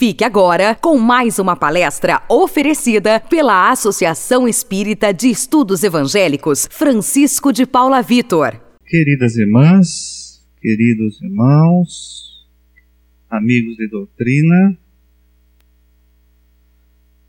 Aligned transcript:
Fique 0.00 0.24
agora 0.24 0.74
com 0.74 0.96
mais 0.98 1.38
uma 1.38 1.54
palestra 1.54 2.22
oferecida 2.26 3.20
pela 3.20 3.70
Associação 3.70 4.48
Espírita 4.48 5.12
de 5.12 5.28
Estudos 5.28 5.84
Evangélicos 5.84 6.66
Francisco 6.70 7.52
de 7.52 7.66
Paula 7.66 8.00
Vitor. 8.00 8.58
Queridas 8.86 9.36
irmãs, 9.36 10.42
queridos 10.58 11.20
irmãos, 11.20 12.48
amigos 13.28 13.76
de 13.76 13.88
doutrina, 13.88 14.74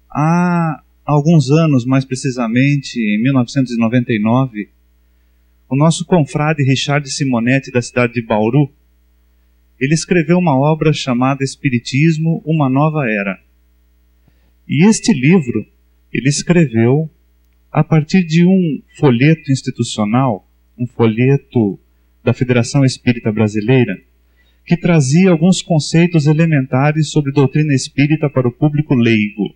há 0.09 0.81
alguns 1.03 1.51
anos, 1.51 1.83
mais 1.83 2.05
precisamente 2.05 2.97
em 3.01 3.21
1999, 3.21 4.69
o 5.67 5.75
nosso 5.75 6.05
confrade 6.05 6.63
Richard 6.63 7.11
Simonetti 7.11 7.69
da 7.69 7.81
cidade 7.81 8.13
de 8.13 8.21
Bauru 8.21 8.71
ele 9.81 9.95
escreveu 9.95 10.37
uma 10.37 10.55
obra 10.55 10.93
chamada 10.93 11.43
Espiritismo, 11.43 12.43
uma 12.45 12.69
nova 12.69 13.09
era. 13.09 13.41
E 14.69 14.87
este 14.87 15.11
livro 15.11 15.65
ele 16.13 16.29
escreveu 16.29 17.09
a 17.71 17.83
partir 17.83 18.23
de 18.23 18.45
um 18.45 18.83
folheto 18.99 19.51
institucional, 19.51 20.47
um 20.77 20.85
folheto 20.85 21.79
da 22.23 22.31
Federação 22.31 22.85
Espírita 22.85 23.31
Brasileira, 23.31 23.99
que 24.67 24.77
trazia 24.77 25.31
alguns 25.31 25.63
conceitos 25.63 26.27
elementares 26.27 27.09
sobre 27.09 27.31
doutrina 27.31 27.73
espírita 27.73 28.29
para 28.29 28.47
o 28.47 28.51
público 28.51 28.93
leigo. 28.93 29.55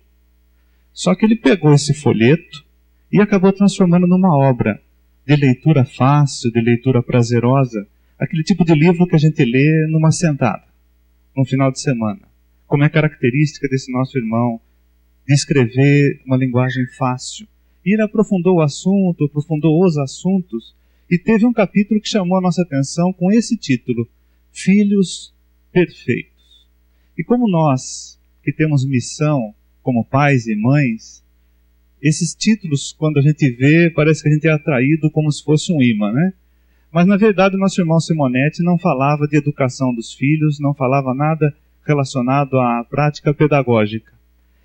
Só 0.92 1.14
que 1.14 1.24
ele 1.24 1.36
pegou 1.36 1.72
esse 1.72 1.94
folheto 1.94 2.64
e 3.12 3.20
acabou 3.20 3.52
transformando 3.52 4.08
numa 4.08 4.36
obra 4.36 4.82
de 5.24 5.36
leitura 5.36 5.84
fácil, 5.84 6.50
de 6.50 6.60
leitura 6.60 7.00
prazerosa, 7.00 7.86
aquele 8.18 8.42
tipo 8.42 8.64
de 8.64 8.74
livro 8.74 9.06
que 9.06 9.14
a 9.14 9.18
gente 9.18 9.44
lê 9.44 9.86
numa 9.88 10.10
sentada, 10.10 10.64
num 11.36 11.44
final 11.44 11.70
de 11.70 11.80
semana. 11.80 12.20
Como 12.66 12.84
é 12.84 12.88
característica 12.88 13.68
desse 13.68 13.92
nosso 13.92 14.16
irmão, 14.18 14.60
de 15.26 15.34
escrever 15.34 16.20
uma 16.24 16.36
linguagem 16.36 16.86
fácil. 16.96 17.46
E 17.84 17.92
ele 17.92 18.02
aprofundou 18.02 18.56
o 18.56 18.62
assunto, 18.62 19.24
aprofundou 19.24 19.84
os 19.84 19.96
assuntos, 19.98 20.74
e 21.08 21.18
teve 21.18 21.46
um 21.46 21.52
capítulo 21.52 22.00
que 22.00 22.08
chamou 22.08 22.38
a 22.38 22.40
nossa 22.40 22.62
atenção 22.62 23.12
com 23.12 23.30
esse 23.30 23.56
título: 23.56 24.08
Filhos 24.52 25.32
Perfeitos. 25.72 26.66
E 27.16 27.22
como 27.22 27.48
nós, 27.48 28.18
que 28.42 28.52
temos 28.52 28.84
missão 28.84 29.54
como 29.82 30.04
pais 30.04 30.48
e 30.48 30.56
mães, 30.56 31.24
esses 32.02 32.34
títulos, 32.34 32.92
quando 32.92 33.18
a 33.18 33.22
gente 33.22 33.48
vê, 33.50 33.90
parece 33.90 34.22
que 34.22 34.28
a 34.28 34.32
gente 34.32 34.46
é 34.46 34.52
atraído 34.52 35.10
como 35.10 35.30
se 35.30 35.42
fosse 35.42 35.72
um 35.72 35.80
imã, 35.80 36.12
né? 36.12 36.32
Mas 36.96 37.06
na 37.06 37.18
verdade, 37.18 37.56
o 37.56 37.58
nosso 37.58 37.78
irmão 37.78 38.00
Simonetti 38.00 38.62
não 38.62 38.78
falava 38.78 39.28
de 39.28 39.36
educação 39.36 39.94
dos 39.94 40.14
filhos, 40.14 40.58
não 40.58 40.72
falava 40.72 41.12
nada 41.12 41.54
relacionado 41.84 42.58
à 42.58 42.82
prática 42.88 43.34
pedagógica. 43.34 44.14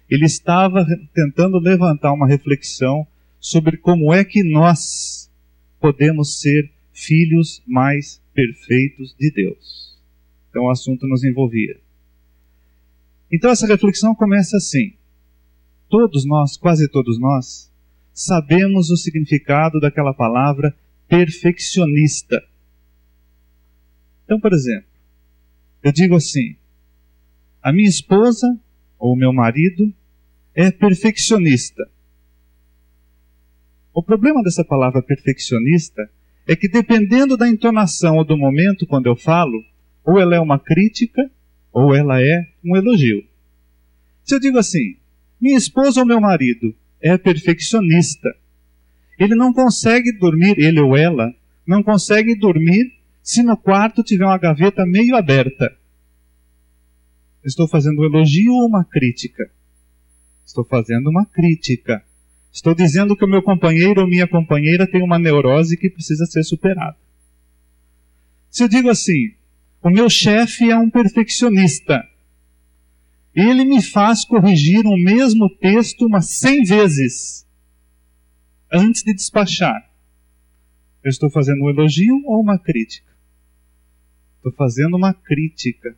Ele 0.09 0.23
estava 0.23 0.85
tentando 1.13 1.59
levantar 1.59 2.13
uma 2.13 2.25
reflexão 2.25 3.05
sobre 3.37 3.75
como 3.75 4.13
é 4.13 4.23
que 4.23 4.43
nós 4.43 5.29
podemos 5.77 6.39
ser 6.39 6.71
filhos 6.93 7.61
mais 7.67 8.21
perfeitos 8.33 9.13
de 9.19 9.29
Deus. 9.29 9.99
Então 10.49 10.63
o 10.63 10.69
assunto 10.69 11.05
nos 11.05 11.25
envolvia. 11.25 11.81
Então 13.29 13.52
essa 13.52 13.67
reflexão 13.67 14.15
começa 14.15 14.55
assim: 14.55 14.93
todos 15.89 16.23
nós, 16.23 16.55
quase 16.55 16.87
todos 16.87 17.19
nós, 17.19 17.69
sabemos 18.13 18.89
o 18.89 18.95
significado 18.95 19.81
daquela 19.81 20.13
palavra 20.13 20.73
perfeccionista. 21.12 22.42
Então, 24.23 24.40
por 24.40 24.54
exemplo, 24.54 24.88
eu 25.84 25.92
digo 25.92 26.16
assim: 26.16 26.56
a 27.62 27.73
minha 27.73 27.90
esposa 27.90 28.48
ou 28.98 29.14
meu 29.14 29.34
marido 29.34 29.94
é 30.56 30.72
perfeccionista. 30.72 31.86
O 33.94 34.02
problema 34.02 34.42
dessa 34.42 34.64
palavra 34.64 35.02
perfeccionista 35.02 36.09
é 36.48 36.55
que, 36.55 36.70
dependendo 36.70 37.36
da 37.36 37.50
entonação 37.50 38.16
ou 38.16 38.23
do 38.23 38.38
momento 38.38 38.88
quando 38.88 39.08
eu 39.08 39.16
falo, 39.17 39.61
ou 40.05 40.17
ela 40.17 40.33
é 40.33 40.39
uma 40.39 40.58
crítica 40.58 41.30
ou 41.73 41.94
ela 41.94 42.21
é 42.21 42.48
um 42.64 42.77
elogio. 42.77 43.27
Se 44.23 44.36
eu 44.36 44.39
digo 44.39 44.58
assim, 44.58 44.95
minha 45.42 45.58
esposa 45.58 46.00
ou 46.00 46.05
meu 46.05 46.21
marido 46.21 46.73
é 47.02 47.17
perfeccionista, 47.17 48.33
ele 49.23 49.36
não 49.36 49.54
consegue 49.54 50.11
dormir, 50.11 50.58
ele 50.58 50.80
ou 50.80 50.98
ela, 50.98 51.32
não 51.65 51.83
consegue 51.83 52.33
dormir 52.33 52.92
se 53.21 53.43
no 53.43 53.55
quarto 53.55 54.02
tiver 54.02 54.26
uma 54.26 54.37
gaveta 54.39 54.83
meio 54.83 55.15
aberta. 55.15 55.71
Estou 57.45 57.67
fazendo 57.67 58.02
um 58.02 58.05
elogio 58.05 58.52
ou 58.52 58.67
uma 58.67 58.83
crítica? 58.83 59.48
Estou 60.43 60.65
fazendo 60.65 61.11
uma 61.11 61.23
crítica. 61.23 62.04
Estou 62.52 62.73
dizendo 62.73 63.15
que 63.15 63.23
o 63.23 63.27
meu 63.27 63.43
companheiro 63.43 64.02
ou 64.02 64.08
minha 64.08 64.27
companheira 64.27 64.89
tem 64.89 65.04
uma 65.04 65.20
neurose 65.20 65.77
que 65.77 65.88
precisa 65.88 66.26
ser 66.26 66.43
superada. 66.43 66.98
Se 68.49 68.64
eu 68.64 68.67
digo 68.67 68.89
assim, 68.89 69.36
o 69.83 69.92
meu 69.92 70.09
chefe 70.09 70.71
é 70.71 70.76
um 70.76 70.89
perfeccionista, 70.89 72.03
ele 73.36 73.65
me 73.65 73.83
faz 73.83 74.26
corrigir 74.26 74.83
o 74.88 74.98
mesmo 74.98 75.48
texto 75.48 76.08
umas 76.08 76.27
cem 76.32 76.64
vezes 76.64 77.45
antes 78.71 79.04
de 79.04 79.14
despachar. 79.14 79.89
Eu 81.04 81.09
estou 81.09 81.30
fazendo 81.30 81.64
um 81.64 81.70
elogio 81.70 82.21
ou 82.26 82.39
uma 82.39 82.58
crítica? 82.58 83.11
Estou 84.37 84.54
fazendo 84.54 84.95
uma 84.95 85.14
crítica. 85.14 85.95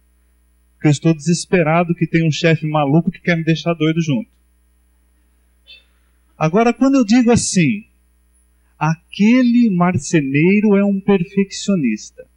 Porque 0.74 0.88
eu 0.88 0.92
estou 0.92 1.14
desesperado 1.14 1.94
que 1.94 2.08
tem 2.08 2.28
um 2.28 2.32
chefe 2.32 2.66
maluco 2.66 3.12
que 3.12 3.22
quer 3.22 3.38
me 3.38 3.44
deixar 3.44 3.74
doido 3.74 4.02
junto. 4.02 4.30
Agora, 6.38 6.74
quando 6.74 6.96
eu 6.96 7.06
digo 7.06 7.32
assim, 7.32 7.86
aquele 8.78 9.70
marceneiro 9.70 10.76
é 10.76 10.84
um 10.84 11.00
perfeccionista. 11.00 12.28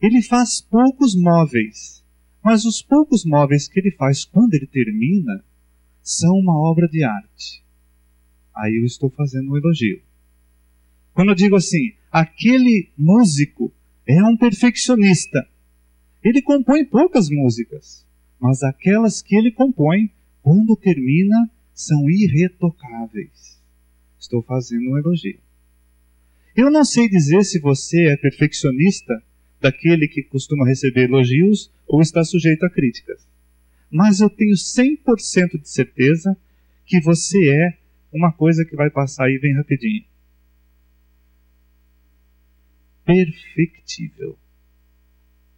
Ele 0.00 0.22
faz 0.22 0.60
poucos 0.62 1.14
móveis, 1.14 2.04
mas 2.42 2.64
os 2.64 2.80
poucos 2.80 3.24
móveis 3.24 3.68
que 3.68 3.80
ele 3.80 3.90
faz 3.90 4.24
quando 4.24 4.54
ele 4.54 4.66
termina 4.66 5.44
são 6.02 6.38
uma 6.38 6.56
obra 6.56 6.88
de 6.88 7.04
arte 7.04 7.62
aí 8.60 8.76
eu 8.76 8.84
estou 8.84 9.10
fazendo 9.10 9.50
um 9.50 9.56
elogio. 9.56 10.00
Quando 11.14 11.30
eu 11.30 11.34
digo 11.34 11.56
assim, 11.56 11.92
aquele 12.10 12.90
músico 12.96 13.72
é 14.06 14.22
um 14.22 14.36
perfeccionista, 14.36 15.46
ele 16.22 16.42
compõe 16.42 16.84
poucas 16.84 17.30
músicas, 17.30 18.06
mas 18.38 18.62
aquelas 18.62 19.22
que 19.22 19.34
ele 19.34 19.50
compõe, 19.50 20.10
quando 20.42 20.76
termina, 20.76 21.50
são 21.74 22.08
irretocáveis. 22.10 23.58
Estou 24.18 24.42
fazendo 24.42 24.90
um 24.90 24.98
elogio. 24.98 25.40
Eu 26.54 26.70
não 26.70 26.84
sei 26.84 27.08
dizer 27.08 27.42
se 27.44 27.58
você 27.58 28.08
é 28.08 28.16
perfeccionista, 28.16 29.22
daquele 29.60 30.08
que 30.08 30.22
costuma 30.22 30.66
receber 30.66 31.04
elogios, 31.04 31.70
ou 31.86 32.00
está 32.00 32.24
sujeito 32.24 32.64
a 32.64 32.70
críticas. 32.70 33.26
Mas 33.90 34.20
eu 34.20 34.30
tenho 34.30 34.54
100% 34.54 35.60
de 35.60 35.68
certeza 35.68 36.36
que 36.86 37.00
você 37.00 37.50
é 37.50 37.79
uma 38.12 38.32
coisa 38.32 38.64
que 38.64 38.76
vai 38.76 38.90
passar 38.90 39.26
aí 39.26 39.38
bem 39.38 39.54
rapidinho. 39.54 40.04
Perfectível. 43.04 44.38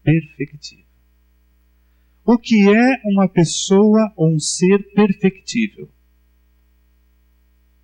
Perfectível. 0.03 0.85
O 2.25 2.39
que 2.39 2.69
é 2.69 3.01
uma 3.05 3.29
pessoa 3.29 4.13
ou 4.17 4.35
um 4.35 4.39
ser 4.39 4.79
perfectível? 4.95 5.91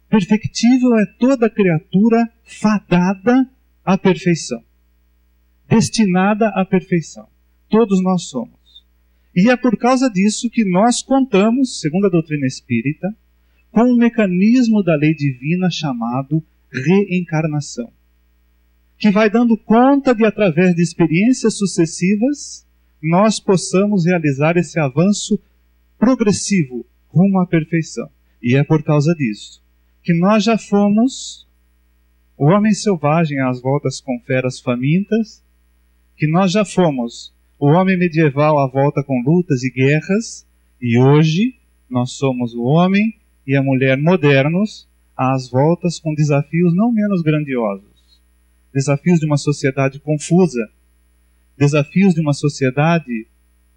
Perfectível 0.09 0.97
é 0.97 1.07
toda 1.19 1.51
criatura 1.51 2.33
fadada 2.45 3.51
à 3.85 3.99
perfeição, 3.99 4.63
destinada 5.69 6.49
à 6.49 6.65
perfeição. 6.65 7.29
Todos 7.69 8.03
nós 8.03 8.29
somos. 8.29 8.87
E 9.35 9.51
é 9.51 9.57
por 9.57 9.77
causa 9.77 10.09
disso 10.09 10.49
que 10.49 10.65
nós 10.65 11.03
contamos, 11.03 11.81
segundo 11.81 12.07
a 12.07 12.11
doutrina 12.11 12.47
espírita, 12.47 13.15
com 13.71 13.83
um 13.83 13.97
mecanismo 13.97 14.83
da 14.83 14.97
lei 14.97 15.15
divina 15.15 15.71
chamado 15.71 16.43
reencarnação, 16.71 17.93
que 18.99 19.11
vai 19.11 19.31
dando 19.31 19.57
conta 19.57 20.15
de, 20.15 20.25
através 20.25 20.75
de 20.75 20.83
experiências 20.83 21.57
sucessivas, 21.57 22.67
nós 23.03 23.39
possamos 23.39 24.05
realizar 24.05 24.57
esse 24.57 24.79
avanço 24.79 25.41
progressivo 25.99 26.85
rumo 27.09 27.39
à 27.39 27.47
perfeição. 27.47 28.09
E 28.43 28.57
é 28.57 28.65
por 28.65 28.83
causa 28.83 29.15
disso 29.15 29.63
que 30.09 30.15
nós 30.15 30.43
já 30.43 30.57
fomos 30.57 31.47
o 32.35 32.47
homem 32.47 32.73
selvagem 32.73 33.41
às 33.41 33.61
voltas 33.61 34.01
com 34.01 34.19
feras 34.21 34.59
famintas, 34.59 35.45
que 36.17 36.27
nós 36.27 36.51
já 36.51 36.65
fomos 36.65 37.35
o 37.59 37.67
homem 37.67 37.99
medieval 37.99 38.59
à 38.59 38.67
volta 38.67 39.05
com 39.05 39.21
lutas 39.21 39.63
e 39.63 39.71
guerras, 39.71 40.47
e 40.81 40.99
hoje 40.99 41.57
nós 41.91 42.13
somos 42.13 42.55
o 42.55 42.63
homem 42.63 43.18
e 43.49 43.57
a 43.57 43.63
mulher 43.63 43.97
modernos 43.97 44.87
às 45.17 45.49
voltas 45.49 45.99
com 45.99 46.15
desafios 46.15 46.77
não 46.77 46.93
menos 46.93 47.23
grandiosos. 47.23 48.21
Desafios 48.75 49.19
de 49.19 49.25
uma 49.25 49.39
sociedade 49.39 49.99
confusa, 49.99 50.71
desafios 51.57 52.13
de 52.13 52.21
uma 52.21 52.35
sociedade 52.35 53.27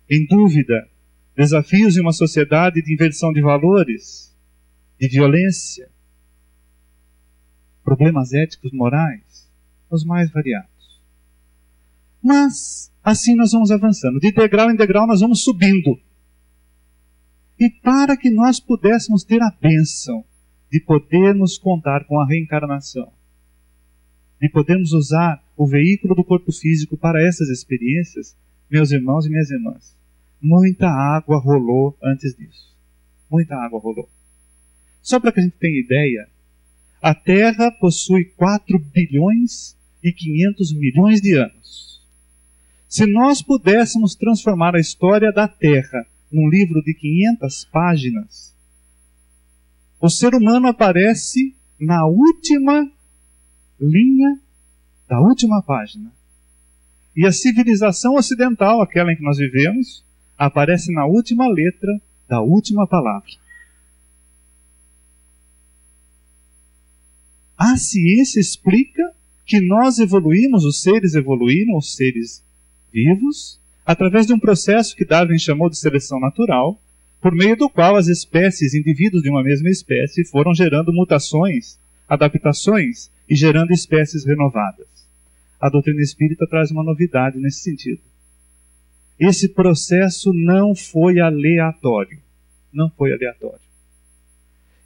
em 0.10 0.28
dúvida, 0.28 0.90
desafios 1.34 1.96
em 1.96 2.02
uma 2.02 2.12
sociedade 2.12 2.82
de 2.82 2.94
inversão 2.94 3.32
de 3.32 3.40
valores, 3.40 4.36
de 5.00 5.08
violência, 5.08 5.90
problemas 7.82 8.34
éticos, 8.34 8.74
morais, 8.74 9.50
os 9.90 10.04
mais 10.04 10.30
variados. 10.30 11.02
Mas 12.22 12.92
assim 13.02 13.36
nós 13.36 13.54
vamos 13.54 13.72
avançando, 13.72 14.20
de 14.20 14.34
degrau 14.34 14.70
em 14.70 14.76
degrau 14.76 15.08
nós 15.08 15.22
vamos 15.22 15.46
subindo. 15.46 15.98
E 17.62 17.70
para 17.70 18.18
que 18.18 18.32
nós 18.32 18.60
pudéssemos 18.60 19.24
ter 19.24 19.40
a 19.40 19.56
bênção 19.62 20.26
de 20.72 20.80
podermos 20.80 21.60
contar 21.60 22.06
com 22.06 22.20
a 22.20 22.26
reencarnação, 22.26 23.14
de 24.42 24.50
podermos 24.50 24.94
usar 24.94 25.40
o 25.56 25.68
veículo 25.68 26.16
do 26.16 26.24
corpo 26.24 26.52
físico 26.52 26.98
para 26.98 27.24
essas 27.24 27.50
experiências, 27.50 28.36
meus 28.68 28.90
irmãos 28.90 29.28
e 29.28 29.30
minhas 29.30 29.52
irmãs, 29.52 29.96
muita 30.42 30.88
água 30.88 31.38
rolou 31.38 31.96
antes 32.02 32.36
disso. 32.36 32.76
Muita 33.30 33.56
água 33.56 33.80
rolou. 33.80 34.10
Só 35.04 35.20
para 35.20 35.32
que 35.32 35.40
a 35.40 35.44
gente 35.44 35.58
tenha 35.60 35.80
ideia, 35.80 36.28
a 37.00 37.14
Terra 37.14 37.70
possui 37.74 38.26
4 38.26 38.80
bilhões 38.80 39.78
e 40.04 40.12
500 40.12 40.74
milhões 40.74 41.22
de 41.22 41.36
anos. 41.36 42.02
Se 42.88 43.06
nós 43.06 43.44
pudéssemos 43.44 44.16
transformar 44.16 44.76
a 44.76 44.80
história 44.80 45.32
da 45.32 45.48
Terra 45.48 46.08
num 46.32 46.50
livro 46.50 46.82
de 46.84 46.94
500 46.94 47.66
páginas, 47.66 48.56
o 50.00 50.10
ser 50.10 50.34
humano 50.34 50.68
aparece 50.68 51.56
na 51.80 52.06
última 52.06 52.90
linha 53.80 54.40
da 55.08 55.20
última 55.20 55.62
página. 55.62 56.12
E 57.16 57.28
a 57.28 57.32
civilização 57.32 58.16
ocidental, 58.16 58.82
aquela 58.82 59.12
em 59.12 59.16
que 59.16 59.24
nós 59.24 59.38
vivemos, 59.38 60.04
aparece 60.38 60.92
na 60.92 61.06
última 61.06 61.48
letra 61.48 62.02
da 62.28 62.42
última 62.42 62.88
palavra. 62.88 63.30
A 67.56 67.78
ciência 67.78 68.40
explica 68.40 69.14
que 69.46 69.62
nós 69.62 70.00
evoluímos, 70.00 70.66
os 70.66 70.82
seres 70.82 71.14
evoluíram, 71.14 71.78
os 71.78 71.96
seres 71.96 72.44
vivos, 72.92 73.61
através 73.86 74.28
de 74.28 74.34
um 74.34 74.40
processo 74.40 74.96
que 74.96 75.06
Darwin 75.06 75.38
chamou 75.38 75.70
de 75.70 75.78
seleção 75.78 76.20
natural, 76.20 76.80
por 77.22 77.34
meio 77.34 77.56
do 77.56 77.70
qual 77.70 77.96
as 77.96 78.08
espécies, 78.08 78.74
indivíduos 78.74 79.22
de 79.22 79.30
uma 79.30 79.44
mesma 79.44 79.70
espécie, 79.70 80.26
foram 80.26 80.54
gerando 80.54 80.92
mutações, 80.92 81.80
adaptações 82.08 83.12
e 83.30 83.36
gerando 83.36 83.72
espécies 83.72 84.26
renovadas. 84.26 84.88
A 85.60 85.70
doutrina 85.70 86.02
espírita 86.02 86.48
traz 86.48 86.72
uma 86.72 86.84
novidade 86.84 87.38
nesse 87.38 87.60
sentido. 87.60 88.02
Esse 89.20 89.50
processo 89.50 90.34
não 90.34 90.74
foi 90.74 91.20
aleatório. 91.20 92.18
Não 92.74 92.90
foi 92.90 93.14
aleatório. 93.14 93.62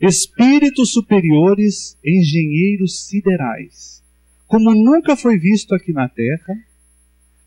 Espíritos 0.01 0.91
superiores, 0.91 1.97
engenheiros 2.03 3.07
siderais, 3.07 4.03
como 4.45 4.75
nunca 4.75 5.15
foi 5.15 5.39
visto 5.39 5.73
aqui 5.73 5.93
na 5.93 6.09
Terra, 6.09 6.53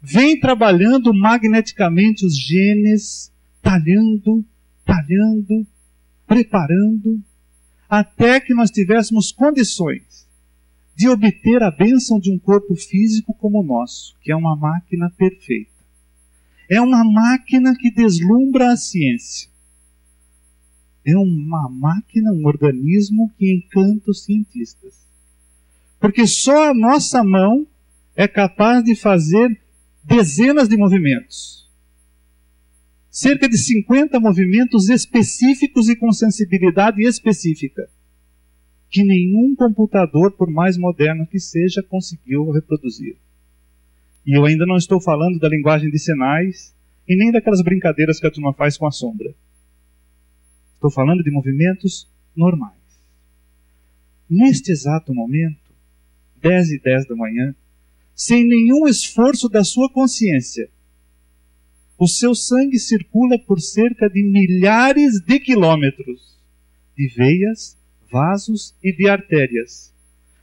vêm 0.01 0.39
trabalhando 0.39 1.13
magneticamente 1.13 2.25
os 2.25 2.37
genes, 2.37 3.33
talhando, 3.63 4.45
talhando, 4.85 5.67
preparando, 6.27 7.23
até 7.89 8.41
que 8.41 8.55
nós 8.55 8.71
tivéssemos 8.71 9.33
condições 9.33 10.27
de 10.95 11.09
obter 11.09 11.63
a 11.63 11.71
bênção 11.71 12.19
de 12.19 12.31
um 12.31 12.39
corpo 12.39 12.75
físico 12.75 13.33
como 13.35 13.61
o 13.61 13.65
nosso, 13.65 14.17
que 14.21 14.33
é 14.33 14.37
uma 14.37 14.57
máquina 14.57 15.11
perfeita. 15.11 15.71
É 16.69 16.81
uma 16.81 17.05
máquina 17.05 17.75
que 17.75 17.91
deslumbra 17.91 18.73
a 18.73 18.77
ciência. 18.77 19.49
É 21.05 21.17
uma 21.17 21.69
máquina, 21.71 22.33
um 22.33 22.47
organismo 22.47 23.33
que 23.39 23.51
encanta 23.55 24.11
os 24.11 24.25
cientistas. 24.25 24.95
Porque 25.99 26.27
só 26.27 26.71
a 26.71 26.75
nossa 26.75 27.25
mão 27.25 27.67
é 28.15 28.29
capaz 28.29 28.85
de 28.85 28.95
fazer 28.95 29.59
dezenas 30.09 30.69
de 30.69 30.77
movimentos 30.77 31.59
cerca 33.11 33.49
de 33.49 33.59
50 33.59 34.21
movimentos 34.21 34.89
específicos 34.89 35.89
e 35.89 35.97
com 35.97 36.13
sensibilidade 36.13 37.03
específica, 37.03 37.91
que 38.89 39.03
nenhum 39.03 39.57
computador, 39.57 40.31
por 40.31 40.49
mais 40.49 40.79
moderno 40.79 41.27
que 41.27 41.41
seja, 41.41 41.83
conseguiu 41.83 42.49
reproduzir. 42.53 43.17
E 44.25 44.39
eu 44.39 44.45
ainda 44.45 44.65
não 44.65 44.77
estou 44.77 45.01
falando 45.01 45.41
da 45.41 45.49
linguagem 45.49 45.91
de 45.91 45.99
sinais 45.99 46.73
e 47.09 47.17
nem 47.17 47.33
daquelas 47.33 47.61
brincadeiras 47.61 48.21
que 48.21 48.27
a 48.29 48.31
turma 48.31 48.53
faz 48.53 48.77
com 48.77 48.87
a 48.87 48.93
sombra. 48.93 49.35
Estou 50.75 50.91
falando 50.91 51.25
de 51.25 51.31
movimentos 51.33 52.09
normais. 52.37 52.79
Neste 54.31 54.71
exato 54.71 55.13
momento, 55.13 55.73
10 56.41 56.71
e 56.71 56.79
10 56.79 57.09
da 57.09 57.17
manhã, 57.17 57.53
sem 58.19 58.45
nenhum 58.45 58.89
esforço 58.89 59.49
da 59.49 59.63
sua 59.63 59.89
consciência, 59.89 60.69
o 61.97 62.09
seu 62.09 62.35
sangue 62.35 62.77
circula 62.77 63.39
por 63.39 63.61
cerca 63.61 64.11
de 64.11 64.25
milhares 64.25 65.21
de 65.21 65.39
quilômetros 65.39 66.37
de 66.97 67.07
veias, 67.15 67.79
vasos 68.11 68.75
e 68.83 68.93
de 68.93 69.09
artérias, 69.09 69.95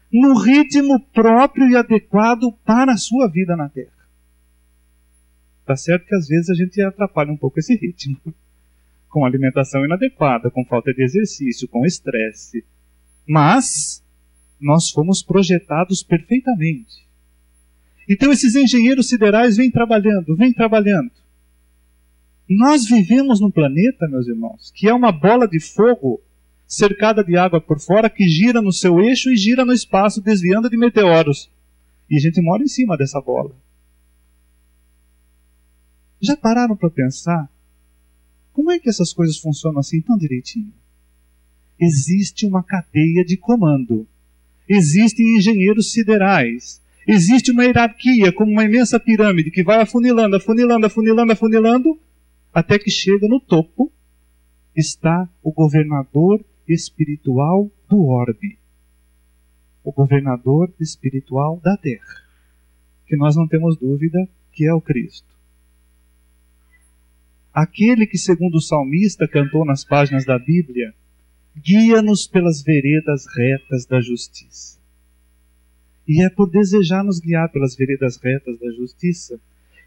no 0.09 0.39
ritmo 0.39 1.01
próprio 1.13 1.69
e 1.69 1.75
adequado 1.75 2.49
para 2.63 2.93
a 2.93 2.97
sua 2.97 3.27
vida 3.29 3.57
na 3.57 3.67
Terra. 3.67 3.91
Tá 5.65 5.75
certo 5.75 6.05
que 6.05 6.15
às 6.15 6.29
vezes 6.29 6.49
a 6.49 6.53
gente 6.53 6.81
atrapalha 6.81 7.33
um 7.33 7.37
pouco 7.37 7.59
esse 7.59 7.75
ritmo, 7.75 8.17
com 9.09 9.25
alimentação 9.25 9.83
inadequada, 9.83 10.49
com 10.49 10.63
falta 10.63 10.93
de 10.93 11.03
exercício, 11.03 11.67
com 11.67 11.85
estresse. 11.85 12.63
Mas 13.27 14.01
nós 14.61 14.91
fomos 14.91 15.21
projetados 15.21 16.01
perfeitamente. 16.03 17.04
Então 18.07 18.31
esses 18.31 18.55
engenheiros 18.55 19.09
siderais 19.09 19.57
vêm 19.57 19.71
trabalhando, 19.71 20.35
vêm 20.35 20.53
trabalhando. 20.53 21.11
Nós 22.47 22.85
vivemos 22.85 23.39
num 23.39 23.49
planeta, 23.49 24.07
meus 24.07 24.27
irmãos, 24.27 24.71
que 24.75 24.87
é 24.87 24.93
uma 24.93 25.11
bola 25.11 25.47
de 25.47 25.59
fogo 25.59 26.21
cercada 26.67 27.23
de 27.23 27.35
água 27.37 27.59
por 27.59 27.79
fora 27.79 28.09
que 28.09 28.27
gira 28.27 28.61
no 28.61 28.71
seu 28.71 28.99
eixo 28.99 29.31
e 29.31 29.37
gira 29.37 29.65
no 29.65 29.73
espaço, 29.73 30.21
desviando 30.21 30.69
de 30.69 30.77
meteoros. 30.77 31.49
E 32.09 32.17
a 32.17 32.19
gente 32.19 32.41
mora 32.41 32.61
em 32.61 32.67
cima 32.67 32.97
dessa 32.97 33.19
bola. 33.19 33.55
Já 36.21 36.37
pararam 36.37 36.75
para 36.75 36.89
pensar 36.89 37.49
como 38.55 38.71
é 38.71 38.79
que 38.79 38.89
essas 38.89 39.11
coisas 39.11 39.37
funcionam 39.37 39.79
assim 39.79 39.99
tão 39.99 40.17
direitinho? 40.17 40.73
Existe 41.77 42.45
uma 42.45 42.63
cadeia 42.63 43.25
de 43.25 43.35
comando. 43.35 44.07
Existem 44.67 45.35
engenheiros 45.35 45.91
siderais. 45.91 46.81
Existe 47.07 47.51
uma 47.51 47.63
hierarquia, 47.63 48.31
como 48.33 48.51
uma 48.51 48.63
imensa 48.63 48.99
pirâmide, 48.99 49.51
que 49.51 49.63
vai 49.63 49.79
afunilando, 49.79 50.35
afunilando, 50.35 50.85
afunilando, 50.85 51.31
afunilando, 51.31 51.99
até 52.53 52.79
que 52.79 52.89
chega 52.89 53.27
no 53.27 53.39
topo, 53.39 53.91
está 54.75 55.29
o 55.43 55.51
governador 55.51 56.43
espiritual 56.67 57.71
do 57.87 58.05
orbe, 58.05 58.57
o 59.83 59.91
governador 59.91 60.73
espiritual 60.79 61.59
da 61.63 61.77
terra, 61.77 62.23
que 63.05 63.15
nós 63.15 63.35
não 63.35 63.47
temos 63.47 63.77
dúvida 63.77 64.27
que 64.51 64.65
é 64.65 64.73
o 64.73 64.81
Cristo. 64.81 65.35
Aquele 67.53 68.07
que, 68.07 68.17
segundo 68.17 68.55
o 68.55 68.61
salmista 68.61 69.27
cantou 69.27 69.63
nas 69.63 69.85
páginas 69.85 70.25
da 70.25 70.37
Bíblia, 70.37 70.93
guia-nos 71.55 72.27
pelas 72.27 72.61
veredas 72.61 73.25
retas 73.33 73.85
da 73.85 74.01
justiça. 74.01 74.77
E 76.07 76.23
é 76.23 76.29
por 76.29 76.49
desejar 76.49 77.03
nos 77.03 77.19
guiar 77.19 77.51
pelas 77.51 77.75
veredas 77.75 78.17
retas 78.17 78.59
da 78.59 78.71
justiça 78.71 79.39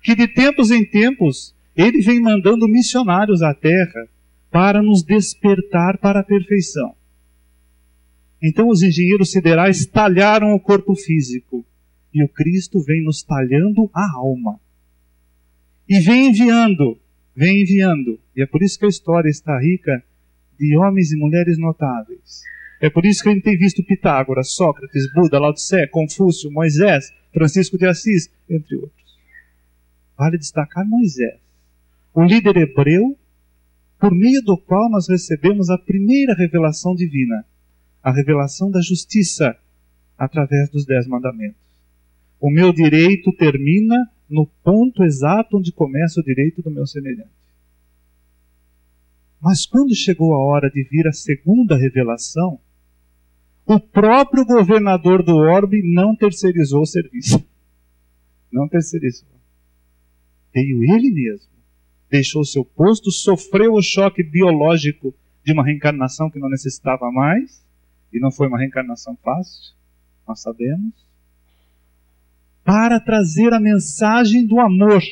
que 0.02 0.14
de 0.14 0.28
tempos 0.28 0.70
em 0.70 0.84
tempos 0.84 1.54
ele 1.76 2.00
vem 2.00 2.20
mandando 2.20 2.68
missionários 2.68 3.42
à 3.42 3.54
terra 3.54 4.08
para 4.50 4.82
nos 4.82 5.02
despertar 5.02 5.98
para 5.98 6.20
a 6.20 6.24
perfeição. 6.24 6.94
Então 8.42 8.68
os 8.68 8.82
engenheiros 8.82 9.30
siderais 9.30 9.86
talharam 9.86 10.54
o 10.54 10.60
corpo 10.60 10.94
físico 10.94 11.64
e 12.12 12.22
o 12.22 12.28
Cristo 12.28 12.80
vem 12.80 13.02
nos 13.02 13.22
talhando 13.22 13.90
a 13.92 14.16
alma. 14.16 14.58
E 15.88 16.00
vem 16.00 16.28
enviando, 16.28 16.98
vem 17.34 17.62
enviando. 17.62 18.18
E 18.36 18.42
é 18.42 18.46
por 18.46 18.62
isso 18.62 18.78
que 18.78 18.86
a 18.86 18.88
história 18.88 19.28
está 19.28 19.58
rica 19.58 20.02
de 20.58 20.76
homens 20.76 21.12
e 21.12 21.16
mulheres 21.16 21.58
notáveis. 21.58 22.42
É 22.80 22.88
por 22.88 23.04
isso 23.04 23.22
que 23.22 23.28
a 23.28 23.32
gente 23.32 23.44
tem 23.44 23.58
visto 23.58 23.82
Pitágoras, 23.82 24.52
Sócrates, 24.52 25.12
Buda, 25.12 25.38
Lao 25.38 25.52
Tse, 25.52 25.86
Confúcio, 25.88 26.50
Moisés, 26.50 27.12
Francisco 27.32 27.76
de 27.76 27.86
Assis, 27.86 28.30
entre 28.48 28.76
outros. 28.76 29.18
Vale 30.16 30.38
destacar 30.38 30.86
Moisés 30.86 31.48
o 32.18 32.24
líder 32.24 32.56
hebreu, 32.56 33.16
por 33.96 34.12
meio 34.12 34.42
do 34.42 34.58
qual 34.58 34.90
nós 34.90 35.08
recebemos 35.08 35.70
a 35.70 35.78
primeira 35.78 36.34
revelação 36.34 36.92
divina, 36.92 37.44
a 38.02 38.12
revelação 38.12 38.72
da 38.72 38.80
justiça, 38.80 39.56
através 40.16 40.68
dos 40.68 40.84
Dez 40.84 41.06
Mandamentos. 41.06 41.60
O 42.40 42.50
meu 42.50 42.72
direito 42.72 43.32
termina 43.32 44.10
no 44.28 44.46
ponto 44.64 45.04
exato 45.04 45.58
onde 45.58 45.70
começa 45.70 46.20
o 46.20 46.24
direito 46.24 46.60
do 46.60 46.72
meu 46.72 46.88
semelhante. 46.88 47.30
Mas 49.40 49.64
quando 49.64 49.94
chegou 49.94 50.32
a 50.34 50.42
hora 50.42 50.68
de 50.68 50.82
vir 50.82 51.06
a 51.06 51.12
segunda 51.12 51.76
revelação, 51.76 52.58
o 53.68 53.78
próprio 53.78 54.46
governador 54.46 55.22
do 55.22 55.36
orbe 55.36 55.82
não 55.84 56.16
terceirizou 56.16 56.80
o 56.80 56.86
serviço. 56.86 57.44
Não 58.50 58.66
terceirizou. 58.66 59.28
Veio 60.54 60.82
ele 60.82 61.10
mesmo. 61.10 61.50
Deixou 62.10 62.42
seu 62.46 62.64
posto, 62.64 63.12
sofreu 63.12 63.74
o 63.74 63.82
choque 63.82 64.22
biológico 64.22 65.14
de 65.44 65.52
uma 65.52 65.62
reencarnação 65.62 66.30
que 66.30 66.38
não 66.38 66.48
necessitava 66.48 67.12
mais, 67.12 67.62
e 68.10 68.18
não 68.18 68.32
foi 68.32 68.48
uma 68.48 68.58
reencarnação 68.58 69.14
fácil, 69.22 69.74
nós 70.26 70.40
sabemos, 70.40 70.94
para 72.64 72.98
trazer 72.98 73.52
a 73.52 73.60
mensagem 73.60 74.46
do 74.46 74.58
amor. 74.60 75.02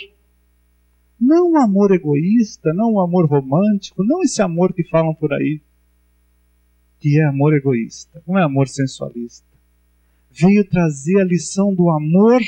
Não 1.20 1.52
o 1.52 1.58
amor 1.58 1.92
egoísta, 1.92 2.72
não 2.72 2.94
o 2.94 3.00
amor 3.00 3.26
romântico, 3.26 4.02
não 4.02 4.22
esse 4.22 4.40
amor 4.40 4.72
que 4.72 4.82
falam 4.84 5.14
por 5.14 5.34
aí, 5.34 5.60
que 6.98 7.20
é 7.20 7.24
amor 7.24 7.54
egoísta, 7.54 8.22
não 8.26 8.38
é 8.38 8.42
amor 8.42 8.68
sensualista. 8.68 9.46
Veio 10.30 10.64
trazer 10.68 11.20
a 11.20 11.24
lição 11.24 11.74
do 11.74 11.88
amor 11.90 12.40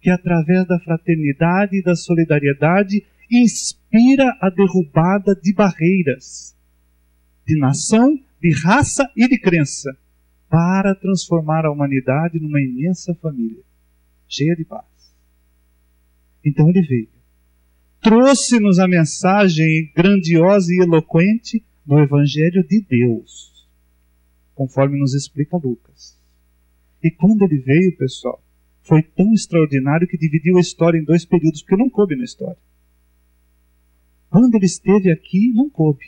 que, 0.00 0.10
através 0.10 0.66
da 0.66 0.78
fraternidade 0.78 1.76
e 1.76 1.82
da 1.82 1.94
solidariedade, 1.94 3.04
inspira 3.30 4.36
a 4.40 4.50
derrubada 4.50 5.34
de 5.34 5.52
barreiras 5.52 6.56
de 7.46 7.56
nação, 7.56 8.16
de 8.40 8.54
raça 8.54 9.10
e 9.16 9.26
de 9.26 9.38
crença, 9.38 9.96
para 10.48 10.94
transformar 10.94 11.64
a 11.64 11.70
humanidade 11.70 12.38
numa 12.38 12.60
imensa 12.60 13.14
família, 13.14 13.62
cheia 14.28 14.54
de 14.54 14.64
paz. 14.64 14.84
Então 16.44 16.68
ele 16.68 16.82
veio, 16.82 17.08
trouxe-nos 18.00 18.78
a 18.78 18.86
mensagem 18.86 19.90
grandiosa 19.94 20.72
e 20.72 20.78
eloquente 20.78 21.62
do 21.84 21.98
Evangelho 21.98 22.64
de 22.66 22.80
Deus 22.82 23.49
conforme 24.60 25.00
nos 25.00 25.14
explica 25.14 25.56
Lucas. 25.56 26.20
E 27.02 27.10
quando 27.10 27.40
ele 27.44 27.60
veio, 27.60 27.96
pessoal, 27.96 28.44
foi 28.82 29.02
tão 29.02 29.32
extraordinário 29.32 30.06
que 30.06 30.18
dividiu 30.18 30.58
a 30.58 30.60
história 30.60 30.98
em 30.98 31.02
dois 31.02 31.24
períodos, 31.24 31.62
porque 31.62 31.78
não 31.78 31.88
coube 31.88 32.14
na 32.14 32.24
história. 32.24 32.58
Quando 34.28 34.54
ele 34.54 34.66
esteve 34.66 35.10
aqui, 35.10 35.50
não 35.54 35.70
coube. 35.70 36.04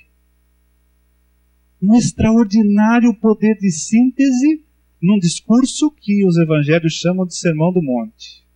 Um 1.81 1.97
extraordinário 1.97 3.15
poder 3.15 3.57
de 3.57 3.71
síntese 3.71 4.63
num 5.01 5.19
discurso 5.19 5.91
que 5.91 6.23
os 6.27 6.37
evangelhos 6.37 6.93
chamam 6.93 7.25
de 7.25 7.35
Sermão 7.35 7.73
do 7.73 7.83
Monte. 7.83 8.47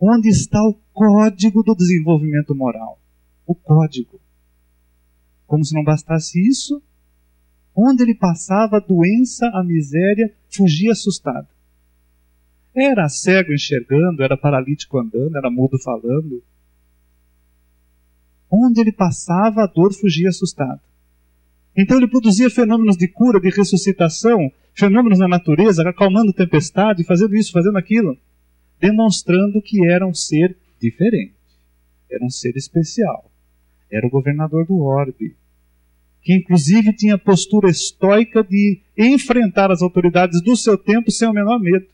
Onde 0.00 0.30
está 0.30 0.58
o 0.62 0.72
código 0.94 1.62
do 1.62 1.74
desenvolvimento 1.74 2.54
moral? 2.54 2.98
O 3.46 3.54
código. 3.54 4.18
Como 5.46 5.62
se 5.62 5.74
não 5.74 5.84
bastasse 5.84 6.40
isso, 6.40 6.82
Onde 7.74 8.02
ele 8.02 8.14
passava, 8.14 8.76
a 8.76 8.80
doença, 8.80 9.50
a 9.54 9.62
miséria, 9.64 10.32
fugia 10.48 10.92
assustado. 10.92 11.48
Era 12.74 13.08
cego 13.08 13.52
enxergando, 13.52 14.22
era 14.22 14.36
paralítico 14.36 14.98
andando, 14.98 15.36
era 15.36 15.50
mudo 15.50 15.78
falando. 15.78 16.42
Onde 18.50 18.80
ele 18.80 18.92
passava, 18.92 19.62
a 19.62 19.66
dor 19.66 19.92
fugia 19.92 20.28
assustado. 20.28 20.80
Então 21.76 21.96
ele 21.96 22.08
produzia 22.08 22.50
fenômenos 22.50 22.96
de 22.96 23.08
cura, 23.08 23.40
de 23.40 23.48
ressuscitação, 23.48 24.50
fenômenos 24.74 25.18
na 25.18 25.28
natureza, 25.28 25.88
acalmando 25.88 26.32
tempestade, 26.32 27.04
fazendo 27.04 27.34
isso, 27.34 27.52
fazendo 27.52 27.78
aquilo, 27.78 28.16
demonstrando 28.78 29.62
que 29.62 29.86
era 29.86 30.06
um 30.06 30.14
ser 30.14 30.56
diferente, 30.80 31.34
era 32.10 32.24
um 32.24 32.30
ser 32.30 32.56
especial. 32.56 33.30
Era 33.90 34.06
o 34.06 34.10
governador 34.10 34.66
do 34.66 34.80
orbe, 34.82 35.36
que 36.22 36.32
inclusive 36.34 36.94
tinha 36.94 37.18
postura 37.18 37.68
estoica 37.68 38.44
de 38.44 38.80
enfrentar 38.96 39.70
as 39.70 39.82
autoridades 39.82 40.40
do 40.40 40.56
seu 40.56 40.78
tempo 40.78 41.10
sem 41.10 41.28
o 41.28 41.32
menor 41.32 41.58
medo, 41.58 41.86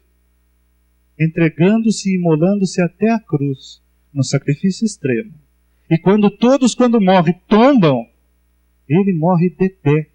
entregando-se 1.19 2.11
e 2.11 2.17
imolando-se 2.17 2.81
até 2.83 3.11
a 3.11 3.19
cruz, 3.19 3.83
no 4.13 4.23
sacrifício 4.23 4.85
extremo. 4.85 5.33
E 5.91 5.99
quando 5.99 6.31
todos, 6.31 6.75
quando 6.75 7.01
morrem, 7.01 7.41
tombam, 7.49 8.07
ele 8.87 9.13
morre 9.13 9.49
de 9.49 9.71
pé, 9.71 10.11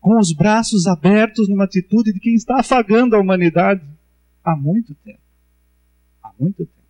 com 0.00 0.18
os 0.18 0.32
braços 0.32 0.86
abertos 0.86 1.48
numa 1.48 1.64
atitude 1.64 2.12
de 2.12 2.18
quem 2.18 2.34
está 2.34 2.58
afagando 2.58 3.14
a 3.14 3.20
humanidade 3.20 3.82
há 4.42 4.56
muito 4.56 4.94
tempo. 4.94 5.20
Há 6.22 6.32
muito 6.38 6.64
tempo. 6.64 6.80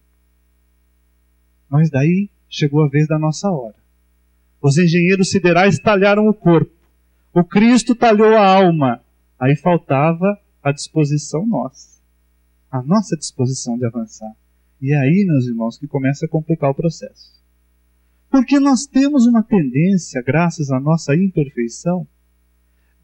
Mas 1.68 1.90
daí 1.90 2.30
chegou 2.48 2.84
a 2.84 2.88
vez 2.88 3.06
da 3.08 3.18
nossa 3.18 3.50
hora. 3.50 3.79
Os 4.62 4.76
engenheiros 4.76 5.30
siderais 5.30 5.78
talharam 5.78 6.28
o 6.28 6.34
corpo. 6.34 6.72
O 7.32 7.44
Cristo 7.44 7.94
talhou 7.94 8.36
a 8.36 8.46
alma. 8.46 9.00
Aí 9.38 9.56
faltava 9.56 10.38
a 10.62 10.72
disposição 10.72 11.46
nossa. 11.46 12.00
A 12.70 12.82
nossa 12.82 13.16
disposição 13.16 13.78
de 13.78 13.86
avançar. 13.86 14.32
E 14.80 14.92
é 14.92 14.98
aí, 14.98 15.24
meus 15.26 15.46
irmãos, 15.46 15.78
que 15.78 15.86
começa 15.86 16.26
a 16.26 16.28
complicar 16.28 16.70
o 16.70 16.74
processo. 16.74 17.40
Porque 18.30 18.60
nós 18.60 18.86
temos 18.86 19.26
uma 19.26 19.42
tendência, 19.42 20.22
graças 20.22 20.70
à 20.70 20.78
nossa 20.78 21.14
imperfeição, 21.16 22.06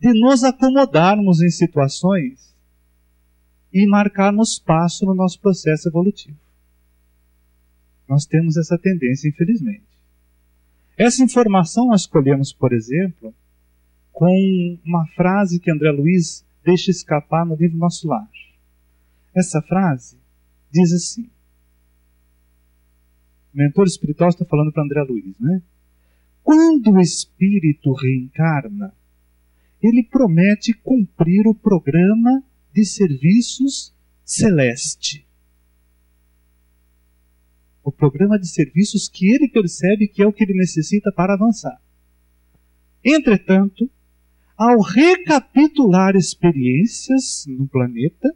de 0.00 0.12
nos 0.12 0.44
acomodarmos 0.44 1.42
em 1.42 1.50
situações 1.50 2.54
e 3.72 3.86
marcarmos 3.86 4.58
passo 4.58 5.04
no 5.04 5.14
nosso 5.14 5.40
processo 5.40 5.88
evolutivo. 5.88 6.36
Nós 8.08 8.24
temos 8.24 8.56
essa 8.56 8.78
tendência, 8.78 9.28
infelizmente. 9.28 9.95
Essa 10.96 11.22
informação 11.22 11.88
nós 11.88 12.02
escolhemos, 12.02 12.54
por 12.54 12.72
exemplo, 12.72 13.34
com 14.12 14.78
uma 14.82 15.06
frase 15.08 15.60
que 15.60 15.70
André 15.70 15.90
Luiz 15.90 16.44
deixa 16.64 16.90
escapar 16.90 17.44
no 17.44 17.54
livro 17.54 17.76
Nosso 17.76 18.08
Lar. 18.08 18.30
Essa 19.34 19.60
frase 19.60 20.18
diz 20.70 20.90
assim: 20.92 21.28
o 23.52 23.58
mentor 23.58 23.86
espiritual 23.86 24.30
está 24.30 24.46
falando 24.46 24.72
para 24.72 24.82
André 24.82 25.02
Luiz, 25.02 25.38
né? 25.38 25.60
Quando 26.42 26.92
o 26.92 27.00
espírito 27.00 27.92
reencarna, 27.92 28.94
ele 29.82 30.02
promete 30.02 30.72
cumprir 30.72 31.46
o 31.46 31.54
programa 31.54 32.42
de 32.72 32.86
serviços 32.86 33.94
celeste 34.24 35.25
o 37.86 37.92
programa 37.92 38.36
de 38.36 38.48
serviços 38.48 39.08
que 39.08 39.32
ele 39.32 39.48
percebe 39.48 40.08
que 40.08 40.20
é 40.20 40.26
o 40.26 40.32
que 40.32 40.42
ele 40.42 40.54
necessita 40.54 41.12
para 41.12 41.34
avançar. 41.34 41.80
Entretanto, 43.04 43.88
ao 44.58 44.80
recapitular 44.80 46.16
experiências 46.16 47.44
no 47.46 47.68
planeta, 47.68 48.34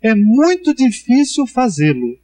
é 0.00 0.14
muito 0.14 0.72
difícil 0.72 1.48
fazê-lo 1.48 2.16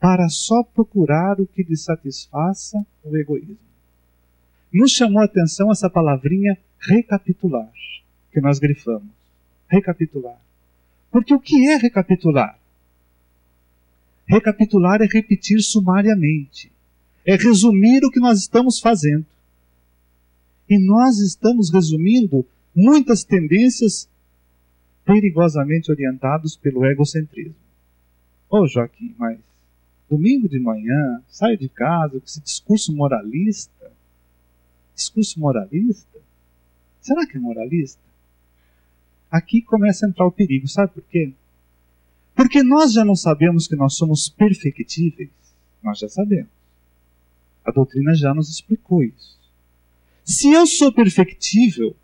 para 0.00 0.30
só 0.30 0.62
procurar 0.62 1.38
o 1.38 1.46
que 1.46 1.62
lhe 1.62 1.76
satisfaça 1.76 2.82
o 3.04 3.14
egoísmo. 3.14 3.58
Nos 4.72 4.92
chamou 4.92 5.20
a 5.20 5.26
atenção 5.26 5.70
essa 5.70 5.90
palavrinha 5.90 6.56
recapitular, 6.78 7.70
que 8.32 8.40
nós 8.40 8.58
grifamos. 8.58 9.10
Recapitular. 9.68 10.40
Porque 11.10 11.34
o 11.34 11.40
que 11.40 11.68
é 11.68 11.76
recapitular? 11.76 12.59
Recapitular 14.30 15.02
é 15.02 15.06
repetir 15.06 15.60
sumariamente, 15.60 16.70
é 17.26 17.34
resumir 17.34 18.04
o 18.04 18.10
que 18.12 18.20
nós 18.20 18.38
estamos 18.38 18.78
fazendo. 18.78 19.26
E 20.68 20.78
nós 20.78 21.18
estamos 21.18 21.72
resumindo 21.72 22.46
muitas 22.72 23.24
tendências 23.24 24.08
perigosamente 25.04 25.90
orientados 25.90 26.56
pelo 26.56 26.86
egocentrismo. 26.86 27.56
Ô 28.48 28.58
oh, 28.58 28.68
Joaquim, 28.68 29.12
mas 29.18 29.36
domingo 30.08 30.48
de 30.48 30.60
manhã, 30.60 31.20
saio 31.26 31.58
de 31.58 31.68
casa 31.68 32.20
com 32.20 32.24
esse 32.24 32.40
discurso 32.40 32.94
moralista. 32.94 33.90
Discurso 34.94 35.40
moralista? 35.40 36.20
Será 37.00 37.26
que 37.26 37.36
é 37.36 37.40
moralista? 37.40 38.00
Aqui 39.28 39.60
começa 39.60 40.06
a 40.06 40.08
entrar 40.08 40.24
o 40.24 40.30
perigo, 40.30 40.68
sabe 40.68 40.92
por 40.92 41.02
quê? 41.02 41.32
Porque 42.34 42.62
nós 42.62 42.92
já 42.92 43.04
não 43.04 43.14
sabemos 43.14 43.66
que 43.66 43.76
nós 43.76 43.94
somos 43.96 44.28
perfectíveis. 44.28 45.30
Nós 45.82 45.98
já 45.98 46.08
sabemos. 46.08 46.50
A 47.64 47.70
doutrina 47.70 48.14
já 48.14 48.34
nos 48.34 48.48
explicou 48.48 49.02
isso. 49.02 49.38
Se 50.24 50.50
eu 50.50 50.66
sou 50.66 50.92
perfectível, 50.92 51.94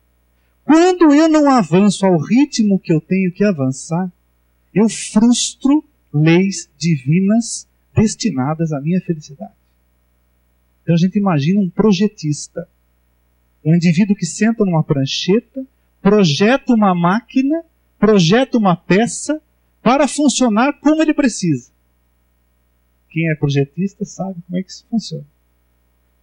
quando 0.64 1.14
eu 1.14 1.28
não 1.28 1.50
avanço 1.50 2.04
ao 2.04 2.18
ritmo 2.18 2.78
que 2.78 2.92
eu 2.92 3.00
tenho 3.00 3.33
que 3.33 3.45
avançar, 3.45 4.12
eu 4.75 4.88
frustro 4.88 5.85
leis 6.12 6.68
divinas 6.76 7.66
destinadas 7.95 8.73
à 8.73 8.80
minha 8.80 9.00
felicidade. 9.00 9.54
Então 10.83 10.95
a 10.95 10.99
gente 10.99 11.18
imagina 11.18 11.61
um 11.61 11.71
projetista, 11.71 12.68
um 13.64 13.75
indivíduo 13.75 14.14
que 14.14 14.26
senta 14.26 14.64
numa 14.64 14.85
prancheta, 14.85 15.64
projeta 16.00 16.75
uma 16.75 16.95
máquina, 16.95 17.64
projeta 17.99 18.59
uma 18.59 18.76
peça 18.76 19.40
para 19.87 20.09
funcionar 20.09 20.73
como 20.81 21.00
ele 21.00 21.14
precisa. 21.14 21.71
Quem 23.09 23.31
é 23.31 23.37
projetista 23.37 24.05
sabe 24.05 24.43
como 24.45 24.59
é 24.59 24.62
que 24.64 24.69
isso 24.69 24.85
funciona. 24.90 25.25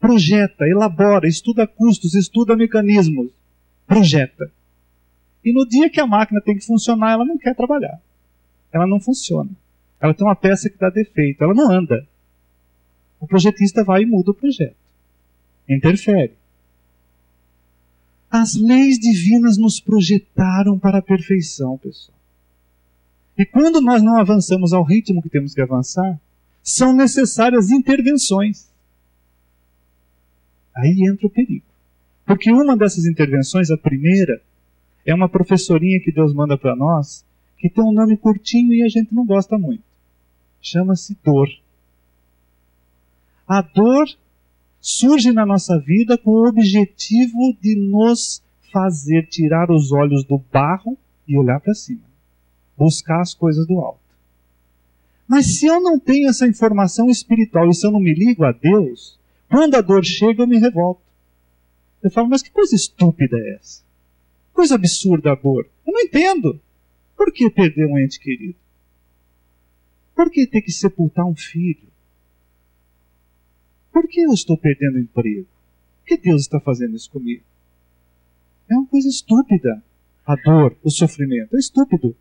projeta, 0.01 0.67
elabora, 0.67 1.29
estuda 1.29 1.65
custos, 1.65 2.13
estuda 2.13 2.57
mecanismos, 2.57 3.31
projeta. 3.87 4.51
E 5.45 5.53
no 5.53 5.65
dia 5.65 5.89
que 5.89 6.01
a 6.01 6.05
máquina 6.05 6.41
tem 6.41 6.57
que 6.57 6.65
funcionar, 6.65 7.13
ela 7.13 7.23
não 7.23 7.37
quer 7.37 7.55
trabalhar. 7.55 8.01
Ela 8.69 8.85
não 8.85 8.99
funciona. 8.99 9.51
Ela 9.97 10.13
tem 10.13 10.27
uma 10.27 10.35
peça 10.35 10.69
que 10.69 10.77
dá 10.77 10.89
defeito, 10.89 11.41
ela 11.41 11.53
não 11.53 11.71
anda. 11.71 12.05
O 13.17 13.25
projetista 13.25 13.81
vai 13.81 14.01
e 14.01 14.05
muda 14.05 14.31
o 14.31 14.33
projeto. 14.33 14.75
Interfere. 15.69 16.33
As 18.29 18.55
leis 18.55 18.99
divinas 18.99 19.57
nos 19.57 19.79
projetaram 19.79 20.77
para 20.77 20.97
a 20.97 21.01
perfeição, 21.01 21.77
pessoal. 21.77 22.12
E 23.37 23.45
quando 23.45 23.81
nós 23.81 24.01
não 24.01 24.17
avançamos 24.17 24.73
ao 24.73 24.83
ritmo 24.83 25.21
que 25.21 25.29
temos 25.29 25.53
que 25.53 25.61
avançar, 25.61 26.19
são 26.61 26.95
necessárias 26.95 27.71
intervenções. 27.71 28.69
Aí 30.75 31.07
entra 31.07 31.27
o 31.27 31.29
perigo. 31.29 31.65
Porque 32.25 32.51
uma 32.51 32.77
dessas 32.77 33.05
intervenções, 33.05 33.69
a 33.69 33.77
primeira, 33.77 34.41
é 35.05 35.13
uma 35.13 35.27
professorinha 35.27 35.99
que 35.99 36.11
Deus 36.11 36.33
manda 36.33 36.57
para 36.57 36.75
nós, 36.75 37.25
que 37.57 37.69
tem 37.69 37.83
um 37.83 37.91
nome 37.91 38.15
curtinho 38.17 38.73
e 38.73 38.83
a 38.83 38.87
gente 38.87 39.13
não 39.13 39.25
gosta 39.25 39.57
muito. 39.57 39.83
Chama-se 40.61 41.17
dor. 41.23 41.49
A 43.47 43.61
dor 43.61 44.07
surge 44.79 45.31
na 45.31 45.45
nossa 45.45 45.77
vida 45.79 46.17
com 46.17 46.31
o 46.31 46.47
objetivo 46.47 47.55
de 47.61 47.75
nos 47.75 48.41
fazer 48.71 49.27
tirar 49.27 49.69
os 49.69 49.91
olhos 49.91 50.23
do 50.23 50.37
barro 50.37 50.97
e 51.27 51.37
olhar 51.37 51.59
para 51.59 51.73
cima. 51.73 52.12
Buscar 52.77 53.21
as 53.21 53.33
coisas 53.33 53.67
do 53.67 53.79
alto. 53.79 53.99
Mas 55.27 55.57
se 55.57 55.65
eu 55.65 55.81
não 55.81 55.99
tenho 55.99 56.29
essa 56.29 56.47
informação 56.47 57.09
espiritual 57.09 57.69
e 57.69 57.73
se 57.73 57.85
eu 57.85 57.91
não 57.91 57.99
me 57.99 58.13
ligo 58.13 58.43
a 58.43 58.51
Deus, 58.51 59.19
quando 59.49 59.75
a 59.75 59.81
dor 59.81 60.03
chega 60.03 60.43
eu 60.43 60.47
me 60.47 60.57
revolto. 60.57 61.01
Eu 62.01 62.11
falo, 62.11 62.27
mas 62.27 62.41
que 62.41 62.51
coisa 62.51 62.75
estúpida 62.75 63.37
é 63.37 63.55
essa? 63.55 63.81
Coisa 64.51 64.75
absurda 64.75 65.31
a 65.31 65.35
dor. 65.35 65.69
Eu 65.85 65.93
não 65.93 66.01
entendo. 66.01 66.59
Por 67.15 67.31
que 67.31 67.49
perder 67.49 67.87
um 67.87 67.97
ente 67.97 68.19
querido? 68.19 68.55
Por 70.15 70.29
que 70.29 70.45
ter 70.45 70.61
que 70.61 70.71
sepultar 70.71 71.25
um 71.25 71.35
filho? 71.35 71.87
Por 73.91 74.07
que 74.07 74.21
eu 74.21 74.33
estou 74.33 74.57
perdendo 74.57 74.99
emprego? 74.99 75.47
Por 75.99 76.07
que 76.07 76.17
Deus 76.17 76.41
está 76.41 76.59
fazendo 76.59 76.95
isso 76.95 77.09
comigo? 77.09 77.43
É 78.69 78.75
uma 78.75 78.87
coisa 78.87 79.07
estúpida. 79.07 79.83
A 80.25 80.35
dor, 80.35 80.75
o 80.83 80.89
sofrimento. 80.89 81.55
É 81.55 81.59
estúpido. 81.59 82.15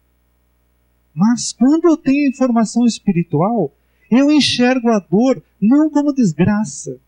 Mas 1.15 1.53
quando 1.53 1.85
eu 1.85 1.97
tenho 1.97 2.29
informação 2.29 2.87
espiritual, 2.87 3.75
eu 4.11 4.31
enxergo 4.31 4.89
a 4.91 4.99
dor 4.99 5.43
não 5.61 5.91
como 5.91 6.13
desgraça. 6.13 6.99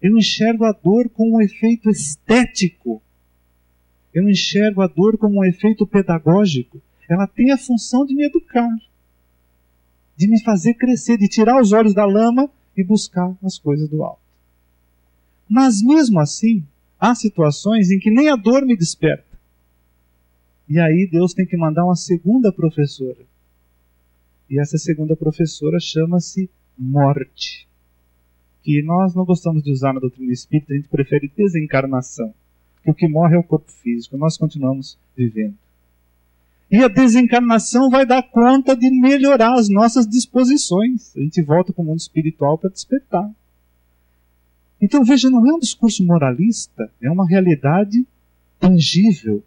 Eu 0.00 0.16
enxergo 0.18 0.64
a 0.64 0.72
dor 0.72 1.08
como 1.08 1.36
um 1.36 1.40
efeito 1.40 1.88
estético 1.90 3.02
eu 4.14 4.28
enxergo 4.28 4.80
a 4.80 4.86
dor 4.86 5.18
como 5.18 5.40
um 5.40 5.44
efeito 5.44 5.84
pedagógico. 5.84 6.80
Ela 7.10 7.26
tem 7.26 7.50
a 7.50 7.58
função 7.58 8.06
de 8.06 8.14
me 8.14 8.24
educar, 8.24 8.70
de 10.16 10.28
me 10.28 10.40
fazer 10.40 10.74
crescer, 10.74 11.18
de 11.18 11.26
tirar 11.26 11.60
os 11.60 11.72
olhos 11.72 11.92
da 11.92 12.06
lama 12.06 12.48
e 12.76 12.84
buscar 12.84 13.36
as 13.42 13.58
coisas 13.58 13.88
do 13.88 14.04
alto. 14.04 14.22
Mas 15.48 15.82
mesmo 15.82 16.20
assim, 16.20 16.64
há 16.98 17.14
situações 17.14 17.90
em 17.90 17.98
que 17.98 18.10
nem 18.10 18.28
a 18.28 18.36
dor 18.36 18.64
me 18.64 18.76
desperta. 18.76 19.33
E 20.68 20.78
aí 20.80 21.08
Deus 21.10 21.34
tem 21.34 21.46
que 21.46 21.56
mandar 21.56 21.84
uma 21.84 21.96
segunda 21.96 22.52
professora. 22.52 23.24
E 24.48 24.58
essa 24.58 24.78
segunda 24.78 25.14
professora 25.16 25.78
chama-se 25.80 26.48
morte. 26.78 27.68
Que 28.62 28.82
nós 28.82 29.14
não 29.14 29.24
gostamos 29.24 29.62
de 29.62 29.70
usar 29.70 29.92
na 29.92 30.00
doutrina 30.00 30.32
espírita, 30.32 30.72
a 30.72 30.76
gente 30.76 30.88
prefere 30.88 31.30
desencarnação 31.36 32.32
que 32.84 32.90
o 32.90 32.94
que 32.94 33.08
morre 33.08 33.34
é 33.34 33.38
o 33.38 33.42
corpo 33.42 33.70
físico, 33.72 34.16
nós 34.18 34.36
continuamos 34.36 34.98
vivendo. 35.16 35.56
E 36.70 36.76
a 36.76 36.88
desencarnação 36.88 37.88
vai 37.88 38.04
dar 38.04 38.22
conta 38.22 38.76
de 38.76 38.90
melhorar 38.90 39.54
as 39.54 39.68
nossas 39.68 40.06
disposições. 40.06 41.16
A 41.16 41.20
gente 41.20 41.40
volta 41.42 41.72
para 41.72 41.82
o 41.82 41.84
mundo 41.84 42.00
espiritual 42.00 42.58
para 42.58 42.70
despertar. 42.70 43.30
Então 44.80 45.02
veja, 45.02 45.30
não 45.30 45.48
é 45.48 45.54
um 45.54 45.58
discurso 45.58 46.04
moralista, 46.04 46.90
é 47.00 47.10
uma 47.10 47.26
realidade 47.26 48.04
tangível. 48.58 49.42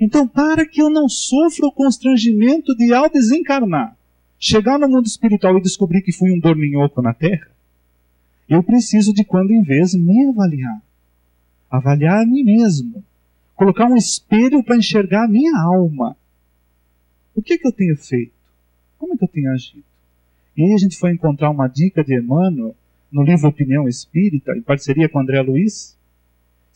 Então, 0.00 0.28
para 0.28 0.66
que 0.66 0.80
eu 0.80 0.88
não 0.88 1.08
sofra 1.08 1.66
o 1.66 1.72
constrangimento 1.72 2.74
de, 2.76 2.92
ao 2.92 3.10
desencarnar, 3.10 3.96
chegar 4.38 4.78
no 4.78 4.88
mundo 4.88 5.06
espiritual 5.06 5.58
e 5.58 5.62
descobrir 5.62 6.02
que 6.02 6.12
fui 6.12 6.30
um 6.30 6.38
dorminhoco 6.38 7.02
na 7.02 7.12
Terra, 7.12 7.48
eu 8.48 8.62
preciso 8.62 9.12
de 9.12 9.24
quando 9.24 9.50
em 9.50 9.62
vez 9.62 9.94
me 9.94 10.28
avaliar 10.28 10.80
avaliar 11.70 12.22
a 12.22 12.26
mim 12.26 12.42
mesmo, 12.42 13.04
colocar 13.54 13.86
um 13.86 13.96
espelho 13.96 14.62
para 14.62 14.76
enxergar 14.76 15.24
a 15.24 15.28
minha 15.28 15.56
alma. 15.60 16.16
O 17.34 17.42
que, 17.42 17.58
que 17.58 17.66
eu 17.66 17.72
tenho 17.72 17.96
feito? 17.96 18.32
Como 18.98 19.14
é 19.14 19.16
que 19.16 19.24
eu 19.24 19.28
tenho 19.28 19.52
agido? 19.52 19.84
E 20.56 20.64
aí 20.64 20.72
a 20.72 20.78
gente 20.78 20.98
foi 20.98 21.12
encontrar 21.12 21.50
uma 21.50 21.68
dica 21.68 22.02
de 22.02 22.18
Emmanuel 22.18 22.74
no 23.12 23.22
livro 23.22 23.48
Opinião 23.48 23.88
Espírita, 23.88 24.56
em 24.56 24.62
parceria 24.62 25.08
com 25.08 25.20
André 25.20 25.40
Luiz. 25.40 25.96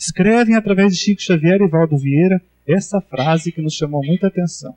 Escrevem 0.02 0.56
através 0.56 0.96
de 0.96 1.00
Chico 1.00 1.22
Xavier 1.22 1.60
e 1.60 1.68
Valdo 1.68 1.96
Vieira 1.96 2.42
essa 2.66 3.00
frase 3.00 3.52
que 3.52 3.62
nos 3.62 3.74
chamou 3.74 4.04
muita 4.04 4.26
atenção. 4.26 4.74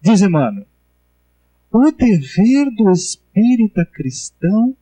Diz 0.00 0.22
Emmanuel: 0.22 0.68
O 1.68 1.90
dever 1.90 2.70
do 2.76 2.92
espírita 2.92 3.84
cristão 3.84 4.76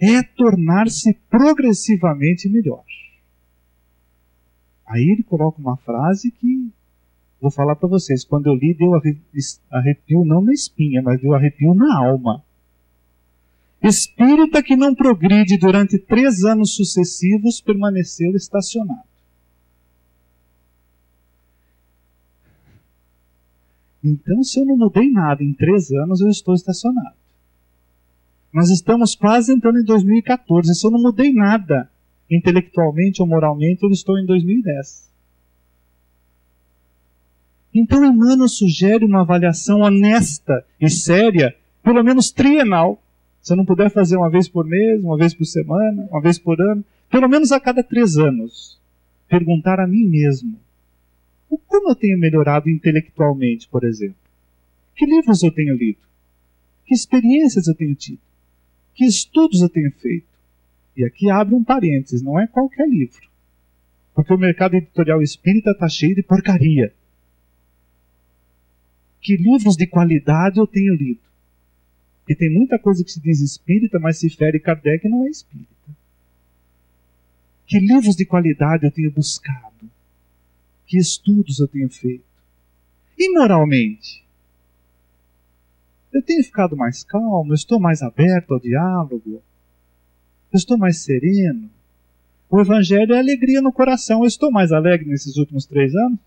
é 0.00 0.22
tornar-se 0.22 1.12
progressivamente 1.28 2.48
melhor. 2.48 2.84
Aí 4.86 5.10
ele 5.10 5.22
coloca 5.22 5.60
uma 5.60 5.76
frase 5.76 6.30
que 6.30 6.70
vou 7.38 7.50
falar 7.50 7.76
para 7.76 7.90
vocês. 7.90 8.24
Quando 8.24 8.46
eu 8.46 8.54
li, 8.54 8.72
deu 8.72 8.92
arrepio 9.70 10.24
não 10.24 10.40
na 10.40 10.54
espinha, 10.54 11.02
mas 11.02 11.20
deu 11.20 11.34
arrepio 11.34 11.74
na 11.74 11.98
alma. 11.98 12.42
Espírita 13.88 14.62
que 14.62 14.76
não 14.76 14.94
progride 14.94 15.56
durante 15.56 15.98
três 15.98 16.44
anos 16.44 16.74
sucessivos 16.74 17.60
permaneceu 17.60 18.34
estacionado. 18.34 19.06
Então, 24.02 24.42
se 24.42 24.60
eu 24.60 24.64
não 24.64 24.76
mudei 24.76 25.10
nada 25.10 25.42
em 25.42 25.52
três 25.52 25.90
anos, 25.90 26.20
eu 26.20 26.28
estou 26.28 26.54
estacionado. 26.54 27.14
Nós 28.52 28.70
estamos 28.70 29.14
quase 29.14 29.52
entrando 29.52 29.78
em 29.78 29.84
2014. 29.84 30.74
Se 30.74 30.86
eu 30.86 30.90
não 30.90 31.00
mudei 31.00 31.32
nada 31.32 31.90
intelectualmente 32.30 33.20
ou 33.20 33.28
moralmente, 33.28 33.82
eu 33.82 33.90
estou 33.90 34.18
em 34.18 34.26
2010. 34.26 35.10
Então 37.74 38.04
Emmanuel 38.04 38.48
sugere 38.48 39.04
uma 39.04 39.20
avaliação 39.20 39.80
honesta 39.80 40.64
e 40.80 40.88
séria, 40.88 41.54
pelo 41.82 42.02
menos 42.02 42.30
trienal. 42.30 43.02
Se 43.46 43.54
não 43.54 43.64
puder 43.64 43.88
fazer 43.92 44.16
uma 44.16 44.28
vez 44.28 44.48
por 44.48 44.66
mês, 44.66 45.00
uma 45.00 45.16
vez 45.16 45.32
por 45.32 45.44
semana, 45.44 46.08
uma 46.10 46.20
vez 46.20 46.36
por 46.36 46.60
ano, 46.60 46.84
pelo 47.08 47.28
menos 47.28 47.52
a 47.52 47.60
cada 47.60 47.80
três 47.80 48.16
anos, 48.16 48.76
perguntar 49.28 49.78
a 49.78 49.86
mim 49.86 50.02
mesmo: 50.02 50.58
como 51.68 51.90
eu 51.90 51.94
tenho 51.94 52.18
melhorado 52.18 52.68
intelectualmente, 52.68 53.68
por 53.68 53.84
exemplo? 53.84 54.16
Que 54.96 55.06
livros 55.06 55.44
eu 55.44 55.52
tenho 55.52 55.76
lido? 55.76 56.00
Que 56.86 56.92
experiências 56.92 57.68
eu 57.68 57.76
tenho 57.76 57.94
tido? 57.94 58.18
Que 58.92 59.04
estudos 59.04 59.62
eu 59.62 59.68
tenho 59.68 59.92
feito? 59.92 60.26
E 60.96 61.04
aqui 61.04 61.30
abre 61.30 61.54
um 61.54 61.62
parênteses, 61.62 62.22
não 62.22 62.40
é 62.40 62.48
qualquer 62.48 62.88
livro. 62.88 63.28
Porque 64.12 64.34
o 64.34 64.38
mercado 64.38 64.74
editorial 64.74 65.22
espírita 65.22 65.70
está 65.70 65.88
cheio 65.88 66.16
de 66.16 66.22
porcaria. 66.24 66.92
Que 69.20 69.36
livros 69.36 69.76
de 69.76 69.86
qualidade 69.86 70.58
eu 70.58 70.66
tenho 70.66 70.96
lido? 70.96 71.20
E 72.28 72.34
tem 72.34 72.52
muita 72.52 72.78
coisa 72.78 73.04
que 73.04 73.10
se 73.10 73.20
diz 73.20 73.40
espírita, 73.40 73.98
mas 73.98 74.18
se 74.18 74.28
fere 74.28 74.58
Kardec 74.58 75.08
não 75.08 75.26
é 75.26 75.30
espírita. 75.30 75.70
Que 77.66 77.78
livros 77.78 78.16
de 78.16 78.24
qualidade 78.24 78.84
eu 78.84 78.90
tenho 78.90 79.10
buscado? 79.10 79.90
Que 80.86 80.98
estudos 80.98 81.58
eu 81.58 81.68
tenho 81.68 81.88
feito? 81.88 82.24
E 83.18 83.32
moralmente? 83.32 84.24
Eu 86.12 86.22
tenho 86.22 86.42
ficado 86.42 86.76
mais 86.76 87.04
calmo, 87.04 87.52
estou 87.52 87.80
mais 87.80 88.02
aberto 88.02 88.54
ao 88.54 88.60
diálogo, 88.60 89.42
estou 90.52 90.78
mais 90.78 90.98
sereno. 90.98 91.68
O 92.48 92.60
Evangelho 92.60 93.14
é 93.14 93.18
alegria 93.18 93.60
no 93.60 93.72
coração. 93.72 94.22
Eu 94.22 94.26
estou 94.26 94.50
mais 94.50 94.72
alegre 94.72 95.08
nesses 95.08 95.36
últimos 95.36 95.66
três 95.66 95.94
anos? 95.94 96.18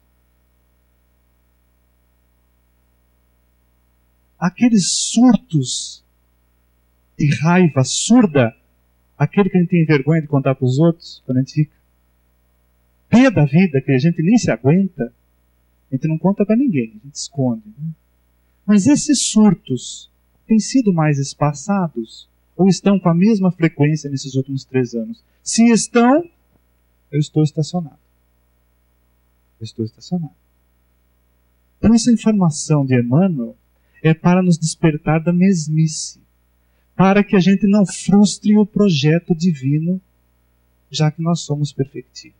Aqueles 4.39 4.89
surtos 5.12 6.04
de 7.17 7.28
raiva 7.41 7.84
surda, 7.84 8.56
aquele 9.17 9.49
que 9.49 9.58
a 9.58 9.60
gente 9.60 9.69
tem 9.69 9.86
vergonha 9.86 10.21
de 10.21 10.28
contar 10.28 10.56
para 10.56 10.65
os 10.65 10.80
outros, 10.80 11.21
quando 11.25 11.39
a 11.39 11.41
gente 11.41 11.54
fica 11.54 11.80
pé 13.10 13.30
da 13.30 13.43
vida, 13.43 13.82
que 13.82 13.91
a 13.91 13.97
gente 13.97 14.21
nem 14.21 14.38
se 14.38 14.49
aguenta, 14.52 15.12
a 15.91 15.95
gente 15.95 16.08
não 16.08 16.17
conta 16.17 16.45
para 16.45 16.56
ninguém, 16.56 16.93
a 17.02 17.06
gente 17.06 17.15
esconde. 17.15 17.63
Né? 17.65 17.91
Mas 18.65 18.88
esses 18.88 19.23
surtos 19.23 20.10
têm 20.47 20.60
sido 20.60 20.93
mais 20.93 21.17
espaçados 21.17 22.30
ou 22.56 22.67
estão 22.67 22.99
com 22.99 23.10
a 23.10 23.13
mesma 23.13 23.52
frequência 23.52 24.10
nesses 24.10 24.36
últimos 24.36 24.63
três 24.63 24.93
anos? 24.93 25.23
Se 25.43 25.69
estão, 25.71 26.30
eu 27.12 27.19
estou 27.19 27.43
estacionado. 27.43 27.97
Eu 29.60 29.63
estou 29.63 29.84
estacionado. 29.84 30.36
Então, 31.78 31.93
essa 31.93 32.12
informação 32.12 32.86
de 32.86 32.99
Emmanuel 32.99 33.56
é 34.03 34.13
para 34.13 34.41
nos 34.41 34.57
despertar 34.57 35.21
da 35.21 35.33
mesmice, 35.33 36.19
para 36.95 37.23
que 37.23 37.35
a 37.35 37.39
gente 37.39 37.67
não 37.67 37.85
frustre 37.85 38.57
o 38.57 38.65
projeto 38.65 39.35
divino, 39.35 40.01
já 40.89 41.12
que 41.12 41.21
nós 41.21 41.41
somos 41.41 41.71
perfectíveis. 41.71 42.39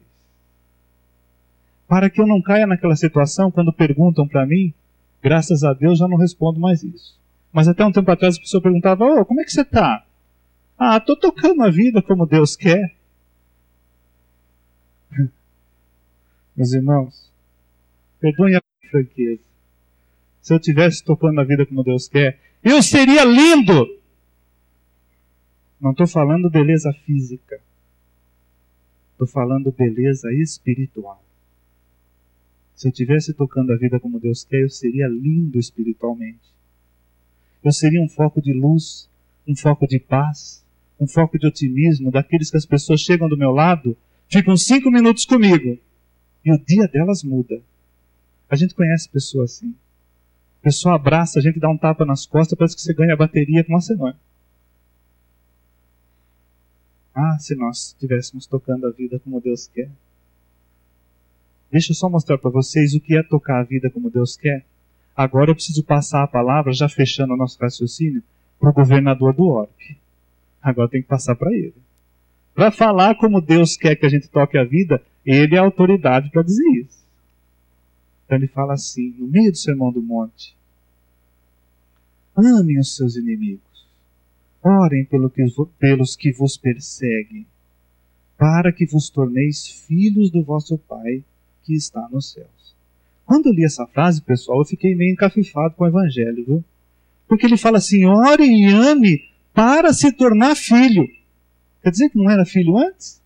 Para 1.88 2.10
que 2.10 2.22
eu 2.22 2.28
não 2.28 2.42
caia 2.42 2.68
naquela 2.68 2.96
situação 2.96 3.50
quando 3.50 3.74
perguntam 3.74 4.28
para 4.28 4.46
mim, 4.46 4.74
graças 5.22 5.64
a 5.64 5.74
Deus 5.74 6.00
já 6.00 6.08
não 6.08 6.18
respondo 6.18 6.60
mais 6.60 6.84
isso. 6.84 7.18
Mas 7.52 7.68
até 7.68 7.84
um 7.84 7.92
tempo 7.92 8.12
atrás 8.12 8.38
a 8.38 8.40
pessoa 8.40 8.62
perguntava: 8.62 9.06
oh, 9.06 9.26
como 9.26 9.42
é 9.42 9.44
que 9.44 9.52
você 9.52 9.62
está? 9.62 10.06
Ah, 10.78 10.98
estou 10.98 11.16
tocando 11.16 11.64
a 11.64 11.70
vida 11.70 12.02
como 12.02 12.26
Deus 12.26 12.56
quer. 12.56 12.96
Meus 16.56 16.72
irmãos, 16.74 17.30
perdoem 18.20 18.56
a 18.56 18.62
franqueza. 18.90 19.49
Se 20.42 20.54
eu 20.54 20.60
tivesse 20.60 21.04
tocando 21.04 21.40
a 21.40 21.44
vida 21.44 21.66
como 21.66 21.84
Deus 21.84 22.08
quer, 22.08 22.40
eu 22.64 22.82
seria 22.82 23.24
lindo. 23.24 23.88
Não 25.80 25.92
estou 25.92 26.08
falando 26.08 26.50
beleza 26.50 26.92
física. 27.06 27.62
Estou 29.12 29.28
falando 29.28 29.72
beleza 29.72 30.32
espiritual. 30.34 31.24
Se 32.76 32.88
eu 32.88 32.92
tivesse 32.92 33.34
tocando 33.34 33.74
a 33.74 33.76
vida 33.76 34.00
como 34.00 34.20
Deus 34.20 34.46
quer, 34.46 34.62
eu 34.62 34.70
seria 34.70 35.08
lindo 35.08 35.60
espiritualmente. 35.60 36.40
Eu 37.62 37.74
seria 37.74 38.02
um 38.02 38.08
foco 38.08 38.42
de 38.42 38.54
luz, 38.54 39.10
um 39.46 39.56
foco 39.56 39.86
de 39.86 40.00
paz, 40.00 40.64
um 41.00 41.06
foco 41.08 41.38
de 41.38 41.46
otimismo, 41.46 42.12
daqueles 42.12 42.50
que 42.50 42.58
as 42.58 42.66
pessoas 42.66 43.02
chegam 43.02 43.28
do 43.28 43.38
meu 43.38 43.52
lado, 43.52 43.98
ficam 44.30 44.56
cinco 44.56 44.90
minutos 44.90 45.26
comigo 45.26 45.78
e 46.46 46.52
o 46.52 46.58
dia 46.58 46.88
delas 46.88 47.24
muda. 47.24 47.62
A 48.50 48.56
gente 48.56 48.74
conhece 48.74 49.10
pessoas 49.10 49.56
assim. 49.56 49.76
A 50.62 50.64
pessoa 50.64 50.96
abraça, 50.96 51.40
a 51.40 51.42
gente 51.42 51.60
dá 51.60 51.70
um 51.70 51.78
tapa 51.78 52.06
nas 52.06 52.26
costas, 52.26 52.58
parece 52.58 52.76
que 52.76 52.82
você 52.82 52.94
ganha 52.94 53.14
a 53.14 53.18
bateria 53.18 53.64
com 53.64 53.74
uma 53.74 53.82
semana. 53.82 54.18
Ah, 57.16 57.38
se 57.40 57.56
nós 57.56 57.88
estivéssemos 57.88 58.46
tocando 58.46 58.88
a 58.88 58.92
vida 58.92 59.20
como 59.20 59.42
Deus 59.42 59.68
quer. 59.68 59.90
Deixa 61.72 61.92
eu 61.92 61.96
só 61.96 62.10
mostrar 62.10 62.38
para 62.38 62.50
vocês 62.50 62.94
o 62.94 63.00
que 63.00 63.18
é 63.18 63.24
tocar 63.24 63.60
a 63.60 63.64
vida 63.64 63.90
como 63.90 64.10
Deus 64.10 64.36
quer. 64.36 64.66
Agora 65.16 65.52
eu 65.52 65.56
preciso 65.56 65.84
passar 65.84 66.24
a 66.24 66.28
palavra, 66.28 66.74
já 66.74 66.90
fechando 66.90 67.34
o 67.34 67.38
nosso 67.38 67.58
raciocínio, 67.60 68.24
para 68.60 68.70
o 68.70 68.74
governador 68.74 69.34
do 69.34 69.48
orbe. 69.48 69.98
Agora 70.62 70.90
tem 70.90 71.02
que 71.02 71.08
passar 71.08 71.36
para 71.36 71.52
ele. 71.54 71.76
Para 72.54 72.72
falar 72.72 73.16
como 73.16 73.42
Deus 73.42 73.78
quer 73.78 73.96
que 73.96 74.06
a 74.06 74.10
gente 74.10 74.30
toque 74.30 74.58
a 74.58 74.64
vida, 74.64 75.02
ele 75.26 75.56
é 75.56 75.60
a 75.60 75.64
autoridade 75.64 76.30
para 76.30 76.42
dizer 76.42 76.68
isso. 76.72 76.99
Então 78.30 78.38
ele 78.38 78.48
fala 78.48 78.74
assim, 78.74 79.16
no 79.18 79.26
meio 79.26 79.52
do 79.52 79.58
Sermão 79.58 79.92
do 79.92 80.04
Monte: 80.04 80.56
Amem 82.36 82.78
os 82.78 82.96
seus 82.96 83.16
inimigos, 83.16 83.88
orem 84.64 85.04
pelo 85.04 85.32
que, 85.32 85.44
pelos 85.80 86.16
que 86.16 86.32
vos 86.32 86.56
perseguem, 86.56 87.48
para 88.38 88.72
que 88.72 88.86
vos 88.86 89.10
torneis 89.10 89.68
filhos 89.68 90.30
do 90.30 90.44
vosso 90.44 90.78
Pai 90.78 91.24
que 91.64 91.74
está 91.74 92.08
nos 92.12 92.32
céus. 92.32 92.76
Quando 93.26 93.48
eu 93.48 93.54
li 93.54 93.66
essa 93.66 93.88
frase, 93.88 94.22
pessoal, 94.22 94.60
eu 94.60 94.66
fiquei 94.66 94.94
meio 94.94 95.12
encafifado 95.12 95.74
com 95.74 95.86
o 95.86 95.88
Evangelho, 95.88 96.46
viu? 96.46 96.64
Porque 97.28 97.48
ele 97.48 97.58
fala 97.58 97.80
assim: 97.80 98.06
ore 98.06 98.46
e 98.46 98.68
ame 98.68 99.28
para 99.56 99.92
se 99.92 100.12
tornar 100.12 100.56
filho. 100.56 101.10
Quer 101.82 101.90
dizer 101.90 102.10
que 102.12 102.18
não 102.20 102.30
era 102.30 102.46
filho 102.46 102.78
antes? 102.78 103.20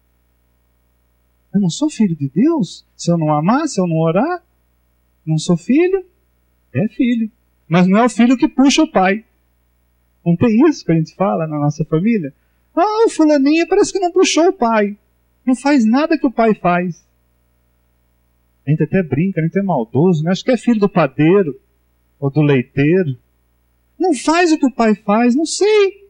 Eu 1.54 1.60
não 1.60 1.70
sou 1.70 1.90
filho 1.90 2.16
de 2.16 2.30
Deus? 2.30 2.86
Se 2.96 3.12
eu 3.12 3.18
não 3.18 3.34
amar, 3.34 3.68
se 3.68 3.82
eu 3.82 3.86
não 3.86 3.98
orar, 3.98 4.42
não 5.26 5.38
sou 5.38 5.58
filho? 5.58 6.06
É 6.74 6.88
filho. 6.90 7.32
Mas 7.68 7.88
não 7.88 8.00
é 8.00 8.06
o 8.06 8.10
filho 8.10 8.38
que 8.38 8.48
puxa 8.48 8.84
o 8.84 8.92
pai. 8.92 9.24
Não 10.26 10.36
tem 10.36 10.68
isso 10.68 10.86
que 10.86 10.92
a 10.92 10.96
gente 10.96 11.16
fala 11.16 11.48
na 11.48 11.60
nossa 11.60 11.84
família? 11.86 12.34
Ah, 12.76 13.06
o 13.06 13.10
fulaninho 13.10 13.68
parece 13.68 13.92
que 13.92 14.00
não 14.00 14.12
puxou 14.12 14.48
o 14.48 14.54
pai. 14.54 14.98
Não 15.46 15.56
faz 15.56 15.86
nada 15.86 16.18
que 16.18 16.26
o 16.26 16.32
pai 16.32 16.56
faz. 16.56 17.06
A 18.66 18.70
gente 18.70 18.84
até 18.84 19.04
brinca, 19.04 19.42
a 19.42 19.44
gente 19.44 19.60
é 19.60 19.62
maldoso, 19.62 20.24
né? 20.24 20.32
Acho 20.32 20.44
que 20.44 20.52
é 20.52 20.58
filho 20.58 20.80
do 20.80 20.90
padeiro 20.90 21.60
ou 22.20 22.32
do 22.32 22.42
leiteiro. 22.42 23.18
Não 24.00 24.14
faz 24.14 24.52
o 24.52 24.58
que 24.58 24.66
o 24.66 24.72
pai 24.72 24.96
faz, 24.96 25.36
não 25.36 25.46
sei. 25.46 26.10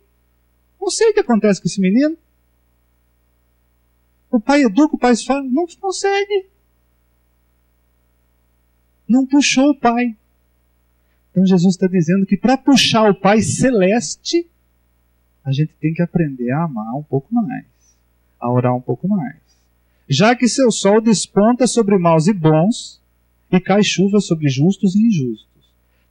Não 0.79 0.89
sei 0.89 1.09
o 1.09 1.13
que 1.13 1.19
acontece 1.19 1.61
com 1.61 1.67
esse 1.67 1.81
menino. 1.81 2.15
O 4.29 4.39
pai 4.39 4.63
educa, 4.63 4.95
o 4.95 4.99
pai 4.99 5.15
fala, 5.15 5.43
não 5.43 5.65
consegue. 5.79 6.47
Não 9.13 9.25
puxou 9.25 9.69
o 9.69 9.79
pai. 9.79 10.15
Então 11.31 11.45
Jesus 11.45 11.75
está 11.75 11.87
dizendo 11.87 12.25
que 12.25 12.35
para 12.35 12.57
puxar 12.57 13.09
o 13.09 13.15
Pai 13.15 13.41
celeste, 13.41 14.47
a 15.43 15.51
gente 15.51 15.73
tem 15.79 15.93
que 15.93 16.01
aprender 16.01 16.51
a 16.51 16.63
amar 16.63 16.95
um 16.95 17.03
pouco 17.03 17.33
mais, 17.33 17.65
a 18.39 18.51
orar 18.51 18.75
um 18.75 18.81
pouco 18.81 19.07
mais 19.07 19.43
já 20.07 20.35
que 20.35 20.47
seu 20.47 20.71
sol 20.71 21.01
desponta 21.01 21.65
sobre 21.65 21.97
maus 21.97 22.27
e 22.27 22.33
bons, 22.33 23.01
e 23.51 23.59
cai 23.59 23.83
chuva 23.83 24.19
sobre 24.19 24.49
justos 24.49 24.95
e 24.95 24.99
injustos. 24.99 25.47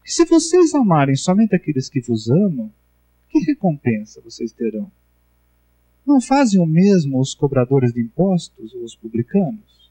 Se 0.04 0.24
vocês 0.24 0.74
amarem 0.74 1.14
somente 1.14 1.54
aqueles 1.54 1.88
que 1.88 2.00
vos 2.00 2.30
amam, 2.30 2.70
que 3.28 3.38
recompensa 3.40 4.20
vocês 4.20 4.52
terão? 4.52 4.90
Não 6.06 6.20
fazem 6.20 6.60
o 6.60 6.66
mesmo 6.66 7.20
os 7.20 7.34
cobradores 7.34 7.92
de 7.92 8.00
impostos 8.00 8.74
ou 8.74 8.84
os 8.84 8.96
publicanos? 8.96 9.81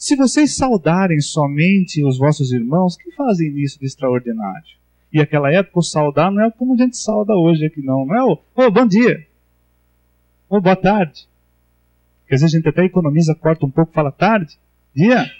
Se 0.00 0.16
vocês 0.16 0.56
saudarem 0.56 1.20
somente 1.20 2.02
os 2.02 2.16
vossos 2.16 2.52
irmãos, 2.52 2.96
que 2.96 3.10
fazem 3.10 3.54
isso 3.58 3.78
de 3.78 3.84
extraordinário? 3.84 4.78
E 5.12 5.20
aquela 5.20 5.52
época 5.52 5.78
o 5.78 5.82
saudar 5.82 6.30
não 6.30 6.42
é 6.42 6.50
como 6.50 6.72
a 6.72 6.76
gente 6.78 6.96
sauda 6.96 7.34
hoje 7.34 7.66
aqui, 7.66 7.82
não. 7.82 8.06
Não 8.06 8.16
é 8.16 8.24
o, 8.24 8.38
oh, 8.54 8.70
bom 8.70 8.86
dia. 8.86 9.26
Ou 10.48 10.58
boa 10.58 10.74
tarde. 10.74 11.28
Porque 12.22 12.34
às 12.34 12.40
vezes 12.40 12.54
a 12.54 12.56
gente 12.56 12.66
até 12.66 12.82
economiza, 12.82 13.34
corta 13.34 13.66
um 13.66 13.70
pouco, 13.70 13.92
fala 13.92 14.10
tarde, 14.10 14.58
dia. 14.94 15.30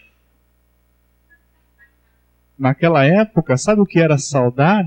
Naquela 2.58 3.02
época, 3.02 3.56
sabe 3.56 3.80
o 3.80 3.86
que 3.86 3.98
era 3.98 4.18
saudar? 4.18 4.84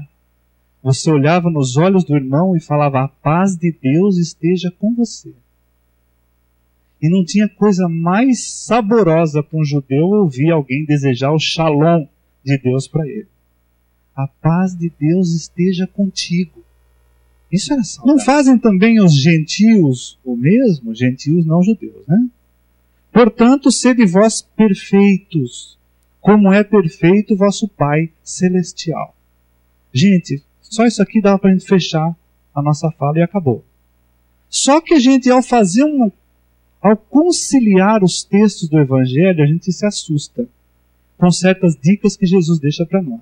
Você 0.84 1.10
olhava 1.10 1.50
nos 1.50 1.78
olhos 1.78 2.04
do 2.04 2.16
irmão 2.16 2.56
e 2.56 2.60
falava: 2.60 3.02
A 3.02 3.08
paz 3.08 3.58
de 3.58 3.72
Deus 3.72 4.20
esteja 4.20 4.70
com 4.70 4.94
você. 4.94 5.34
E 7.04 7.10
não 7.10 7.26
tinha 7.26 7.50
coisa 7.50 7.90
mais 7.90 8.42
saborosa 8.42 9.44
para 9.44 9.60
um 9.60 9.66
judeu 9.66 10.06
ouvir 10.06 10.52
alguém 10.52 10.86
desejar 10.86 11.34
o 11.34 11.40
shalom 11.40 12.08
de 12.46 12.58
Deus 12.58 12.88
para 12.88 13.06
ele. 13.06 13.28
A 14.16 14.26
paz 14.26 14.74
de 14.74 14.90
Deus 14.98 15.34
esteja 15.34 15.86
contigo. 15.86 16.64
Isso 17.52 17.74
era 17.74 17.84
saudável. 17.84 18.16
Não 18.16 18.24
fazem 18.24 18.58
também 18.58 19.02
os 19.02 19.14
gentios 19.14 20.18
o 20.24 20.38
mesmo? 20.38 20.96
Gentios 20.96 21.46
não 21.46 21.62
judeus, 21.62 22.08
né? 22.08 22.26
Portanto, 23.12 23.70
sede 23.70 24.06
vós 24.06 24.42
perfeitos, 24.42 25.78
como 26.22 26.54
é 26.54 26.64
perfeito 26.64 27.36
vosso 27.36 27.68
Pai 27.68 28.12
celestial. 28.24 29.14
Gente, 29.92 30.42
só 30.62 30.86
isso 30.86 31.02
aqui 31.02 31.22
dava 31.22 31.38
para 31.38 31.50
a 31.50 31.54
gente 31.54 31.68
fechar 31.68 32.16
a 32.56 32.62
nossa 32.62 32.90
fala 32.92 33.20
e 33.20 33.22
acabou. 33.22 33.62
Só 34.50 34.80
que 34.80 34.94
a 34.94 35.00
gente, 35.00 35.30
ao 35.30 35.44
fazer 35.44 35.84
um. 35.84 36.10
Ao 36.84 36.98
conciliar 36.98 38.04
os 38.04 38.26
textos 38.26 38.68
do 38.68 38.78
Evangelho, 38.78 39.42
a 39.42 39.48
gente 39.48 39.72
se 39.72 39.86
assusta 39.86 40.46
com 41.18 41.32
certas 41.32 41.78
dicas 41.82 42.18
que 42.18 42.26
Jesus 42.26 42.60
deixa 42.60 42.86
para 42.86 43.02
nós. 43.02 43.22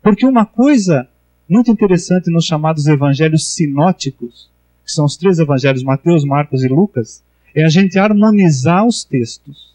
Porque 0.00 0.24
uma 0.24 0.46
coisa 0.46 1.08
muito 1.48 1.72
interessante 1.72 2.30
nos 2.30 2.44
chamados 2.44 2.86
evangelhos 2.86 3.48
sinóticos, 3.48 4.48
que 4.84 4.92
são 4.92 5.04
os 5.04 5.16
três 5.16 5.40
evangelhos, 5.40 5.82
Mateus, 5.82 6.24
Marcos 6.24 6.62
e 6.62 6.68
Lucas, 6.68 7.24
é 7.52 7.64
a 7.64 7.68
gente 7.68 7.98
harmonizar 7.98 8.86
os 8.86 9.02
textos, 9.02 9.74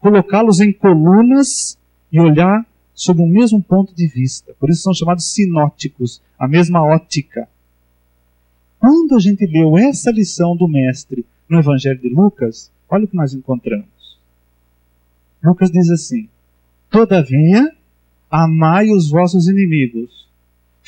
colocá-los 0.00 0.58
em 0.58 0.72
colunas 0.72 1.78
e 2.10 2.18
olhar 2.18 2.66
sob 2.94 3.22
o 3.22 3.26
mesmo 3.26 3.62
ponto 3.62 3.94
de 3.94 4.08
vista. 4.08 4.52
Por 4.58 4.70
isso 4.70 4.82
são 4.82 4.92
chamados 4.92 5.32
sinóticos, 5.32 6.20
a 6.36 6.48
mesma 6.48 6.82
ótica. 6.82 7.48
Quando 8.80 9.14
a 9.14 9.20
gente 9.20 9.46
leu 9.46 9.78
essa 9.78 10.10
lição 10.10 10.56
do 10.56 10.66
Mestre 10.66 11.24
no 11.48 11.58
Evangelho 11.58 12.00
de 12.00 12.08
Lucas, 12.08 12.70
olha 12.88 13.04
o 13.04 13.08
que 13.08 13.16
nós 13.16 13.32
encontramos. 13.34 14.18
Lucas 15.42 15.70
diz 15.70 15.90
assim: 15.90 16.28
Todavia, 16.90 17.72
amai 18.30 18.90
os 18.90 19.10
vossos 19.10 19.48
inimigos, 19.48 20.18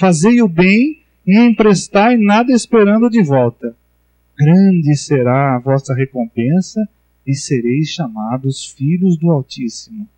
Fazei 0.00 0.40
o 0.40 0.48
bem 0.48 1.02
e 1.26 1.38
emprestai 1.38 2.16
nada 2.16 2.54
esperando 2.54 3.10
de 3.10 3.22
volta. 3.22 3.76
Grande 4.34 4.96
será 4.96 5.56
a 5.56 5.58
vossa 5.58 5.94
recompensa 5.94 6.88
e 7.26 7.34
sereis 7.34 7.90
chamados 7.90 8.64
filhos 8.64 9.18
do 9.18 9.30
Altíssimo. 9.30 10.08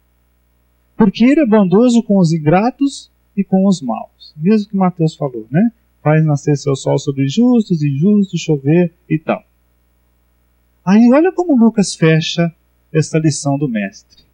Porque 0.96 1.24
ele 1.24 1.40
é 1.40 1.46
bondoso 1.46 2.00
com 2.04 2.16
os 2.16 2.32
ingratos 2.32 3.10
e 3.36 3.42
com 3.42 3.66
os 3.66 3.82
maus. 3.82 4.32
Mesmo 4.36 4.70
que 4.70 4.76
Mateus 4.76 5.16
falou, 5.16 5.48
né? 5.50 5.72
faz 6.00 6.24
nascer 6.24 6.56
seu 6.56 6.76
sol 6.76 6.96
sobre 6.96 7.26
justos 7.26 7.82
e 7.82 7.90
justos, 7.98 8.40
chover 8.40 8.92
e 9.10 9.18
tal. 9.18 9.44
Aí 10.84 11.10
olha 11.12 11.32
como 11.32 11.56
Lucas 11.56 11.94
fecha 11.94 12.52
esta 12.92 13.18
lição 13.18 13.56
do 13.56 13.68
mestre. 13.68 14.24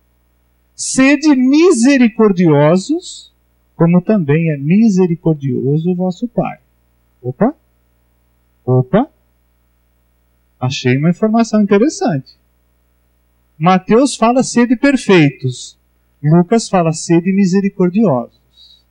Sede 0.74 1.34
misericordiosos, 1.37 3.32
como 3.76 4.00
também 4.00 4.50
é 4.50 4.56
misericordioso 4.56 5.90
o 5.90 5.94
vosso 5.94 6.26
Pai. 6.28 6.58
Opa! 7.20 7.54
Opa! 8.64 9.11
Achei 10.58 10.96
uma 10.96 11.11
informação 11.11 11.62
interessante. 11.62 12.38
Mateus 13.58 14.16
fala 14.16 14.42
sede 14.42 14.76
perfeitos. 14.76 15.78
Lucas 16.22 16.68
fala 16.68 16.92
sede 16.92 17.32
misericordiosos. 17.32 18.84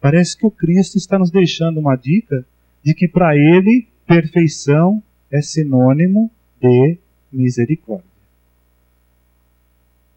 Parece 0.00 0.36
que 0.36 0.46
o 0.46 0.50
Cristo 0.50 0.98
está 0.98 1.18
nos 1.18 1.30
deixando 1.30 1.80
uma 1.80 1.96
dica 1.96 2.46
de 2.82 2.94
que 2.94 3.08
para 3.08 3.34
ele 3.34 3.88
perfeição 4.06 5.02
é 5.30 5.40
sinônimo 5.40 6.30
de 6.64 6.98
misericórdia. 7.30 8.08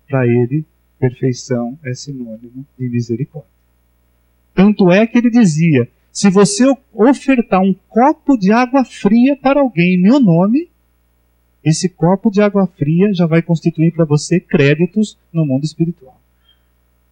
Para 0.08 0.26
ele, 0.26 0.66
perfeição 0.98 1.78
é 1.84 1.94
sinônimo 1.94 2.66
de 2.78 2.90
misericórdia. 2.90 3.52
Tanto 4.54 4.90
é 4.90 5.06
que 5.06 5.18
ele 5.18 5.30
dizia: 5.30 5.90
se 6.12 6.30
você 6.30 6.64
ofertar 6.94 7.62
um 7.62 7.76
copo 7.90 8.38
de 8.38 8.52
água 8.52 8.86
fria 8.86 9.36
para 9.36 9.60
alguém 9.60 9.96
em 9.96 10.02
meu 10.02 10.20
nome, 10.20 10.70
esse 11.64 11.90
copo 11.90 12.32
de 12.32 12.42
água 12.42 12.66
fria 12.66 13.14
já 13.14 13.26
vai 13.26 13.42
constituir 13.42 13.92
para 13.92 14.06
você 14.06 14.40
créditos 14.40 15.18
no 15.34 15.46
mundo 15.46 15.66
espiritual, 15.66 16.20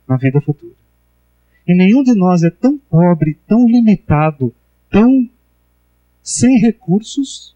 na 0.08 0.16
vida 0.16 0.40
futura. 0.40 0.74
E 1.68 1.74
nenhum 1.76 2.04
de 2.04 2.14
nós 2.14 2.44
é 2.44 2.50
tão 2.50 2.78
pobre, 2.78 3.38
tão 3.48 3.68
limitado, 3.68 4.54
tão 4.90 5.30
sem 6.24 6.58
recursos, 6.58 7.55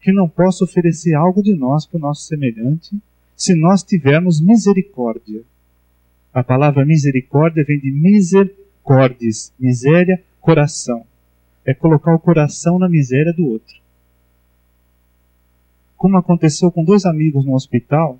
que 0.00 0.12
não 0.12 0.28
possa 0.28 0.64
oferecer 0.64 1.14
algo 1.14 1.42
de 1.42 1.54
nós 1.54 1.86
para 1.86 1.98
o 1.98 2.00
nosso 2.00 2.22
semelhante, 2.22 2.96
se 3.36 3.54
nós 3.54 3.82
tivermos 3.82 4.40
misericórdia. 4.40 5.42
A 6.32 6.42
palavra 6.42 6.84
misericórdia 6.84 7.64
vem 7.64 7.78
de 7.78 7.90
misercordes, 7.90 9.52
miséria, 9.58 10.22
coração. 10.40 11.04
É 11.64 11.74
colocar 11.74 12.14
o 12.14 12.18
coração 12.18 12.78
na 12.78 12.88
miséria 12.88 13.32
do 13.32 13.46
outro. 13.46 13.80
Como 15.96 16.16
aconteceu 16.16 16.70
com 16.72 16.82
dois 16.82 17.04
amigos 17.04 17.44
no 17.44 17.54
hospital, 17.54 18.18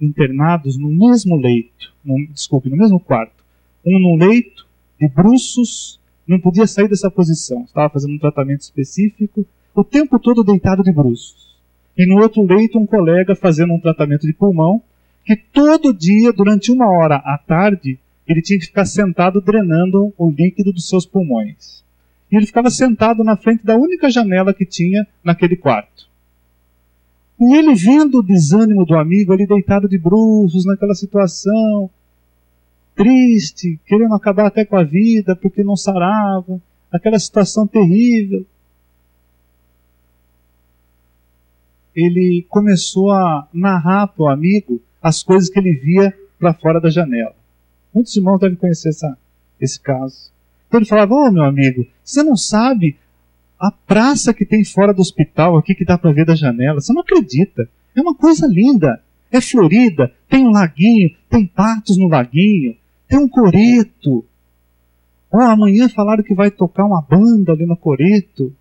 internados 0.00 0.76
no 0.76 0.88
mesmo 0.88 1.36
leito, 1.36 1.94
no, 2.04 2.26
desculpe, 2.28 2.68
no 2.68 2.76
mesmo 2.76 3.00
quarto. 3.00 3.44
Um 3.84 3.98
no 3.98 4.16
leito, 4.16 4.66
de 5.00 5.08
bruços, 5.08 5.98
não 6.26 6.38
podia 6.38 6.66
sair 6.66 6.88
dessa 6.88 7.10
posição. 7.10 7.62
Estava 7.64 7.90
fazendo 7.90 8.14
um 8.14 8.18
tratamento 8.18 8.60
específico, 8.60 9.46
o 9.80 9.84
tempo 9.84 10.18
todo 10.18 10.44
deitado 10.44 10.82
de 10.82 10.92
bruços. 10.92 11.56
E 11.96 12.06
no 12.06 12.20
outro 12.20 12.42
leito, 12.42 12.78
um 12.78 12.86
colega 12.86 13.34
fazendo 13.34 13.72
um 13.72 13.80
tratamento 13.80 14.26
de 14.26 14.32
pulmão, 14.32 14.82
que 15.24 15.34
todo 15.34 15.94
dia, 15.94 16.32
durante 16.32 16.70
uma 16.70 16.86
hora 16.86 17.16
à 17.16 17.38
tarde, 17.38 17.98
ele 18.26 18.42
tinha 18.42 18.58
que 18.58 18.66
ficar 18.66 18.84
sentado 18.84 19.40
drenando 19.40 20.12
o 20.18 20.30
líquido 20.30 20.72
dos 20.72 20.88
seus 20.88 21.06
pulmões. 21.06 21.82
E 22.30 22.36
ele 22.36 22.46
ficava 22.46 22.70
sentado 22.70 23.24
na 23.24 23.36
frente 23.36 23.64
da 23.64 23.74
única 23.76 24.10
janela 24.10 24.54
que 24.54 24.64
tinha 24.64 25.06
naquele 25.24 25.56
quarto. 25.56 26.08
E 27.40 27.54
ele 27.54 27.74
vendo 27.74 28.18
o 28.18 28.22
desânimo 28.22 28.84
do 28.84 28.96
amigo 28.96 29.32
ali 29.32 29.46
deitado 29.46 29.88
de 29.88 29.96
bruços 29.96 30.66
naquela 30.66 30.94
situação, 30.94 31.90
triste, 32.94 33.80
querendo 33.86 34.14
acabar 34.14 34.46
até 34.46 34.62
com 34.64 34.76
a 34.76 34.84
vida 34.84 35.34
porque 35.34 35.64
não 35.64 35.74
sarava, 35.74 36.60
aquela 36.92 37.18
situação 37.18 37.66
terrível. 37.66 38.44
Ele 41.94 42.44
começou 42.48 43.10
a 43.10 43.48
narrar 43.52 44.08
para 44.08 44.24
o 44.24 44.28
amigo 44.28 44.80
as 45.02 45.22
coisas 45.22 45.48
que 45.48 45.58
ele 45.58 45.72
via 45.72 46.14
para 46.38 46.54
fora 46.54 46.80
da 46.80 46.88
janela. 46.88 47.34
Muitos 47.92 48.16
irmãos 48.16 48.38
devem 48.38 48.56
conhecer 48.56 48.90
essa, 48.90 49.18
esse 49.60 49.80
caso. 49.80 50.30
Então 50.68 50.78
ele 50.80 50.88
falava: 50.88 51.14
Ô 51.14 51.26
oh, 51.26 51.32
meu 51.32 51.44
amigo, 51.44 51.86
você 52.04 52.22
não 52.22 52.36
sabe 52.36 52.96
a 53.58 53.70
praça 53.70 54.32
que 54.32 54.46
tem 54.46 54.64
fora 54.64 54.94
do 54.94 55.02
hospital 55.02 55.56
aqui 55.56 55.74
que 55.74 55.84
dá 55.84 55.98
para 55.98 56.12
ver 56.12 56.24
da 56.24 56.34
janela? 56.34 56.80
Você 56.80 56.92
não 56.92 57.02
acredita. 57.02 57.68
É 57.94 58.00
uma 58.00 58.14
coisa 58.14 58.46
linda. 58.46 59.02
É 59.32 59.40
florida, 59.40 60.12
tem 60.28 60.44
um 60.44 60.50
laguinho, 60.50 61.10
tem 61.28 61.46
patos 61.46 61.96
no 61.96 62.08
laguinho, 62.08 62.76
tem 63.06 63.18
um 63.18 63.28
coreto. 63.28 64.24
Oh, 65.32 65.40
amanhã 65.40 65.88
falaram 65.88 66.24
que 66.24 66.34
vai 66.34 66.50
tocar 66.50 66.84
uma 66.84 67.00
banda 67.00 67.52
ali 67.52 67.64
no 67.64 67.76
coreto. 67.76 68.52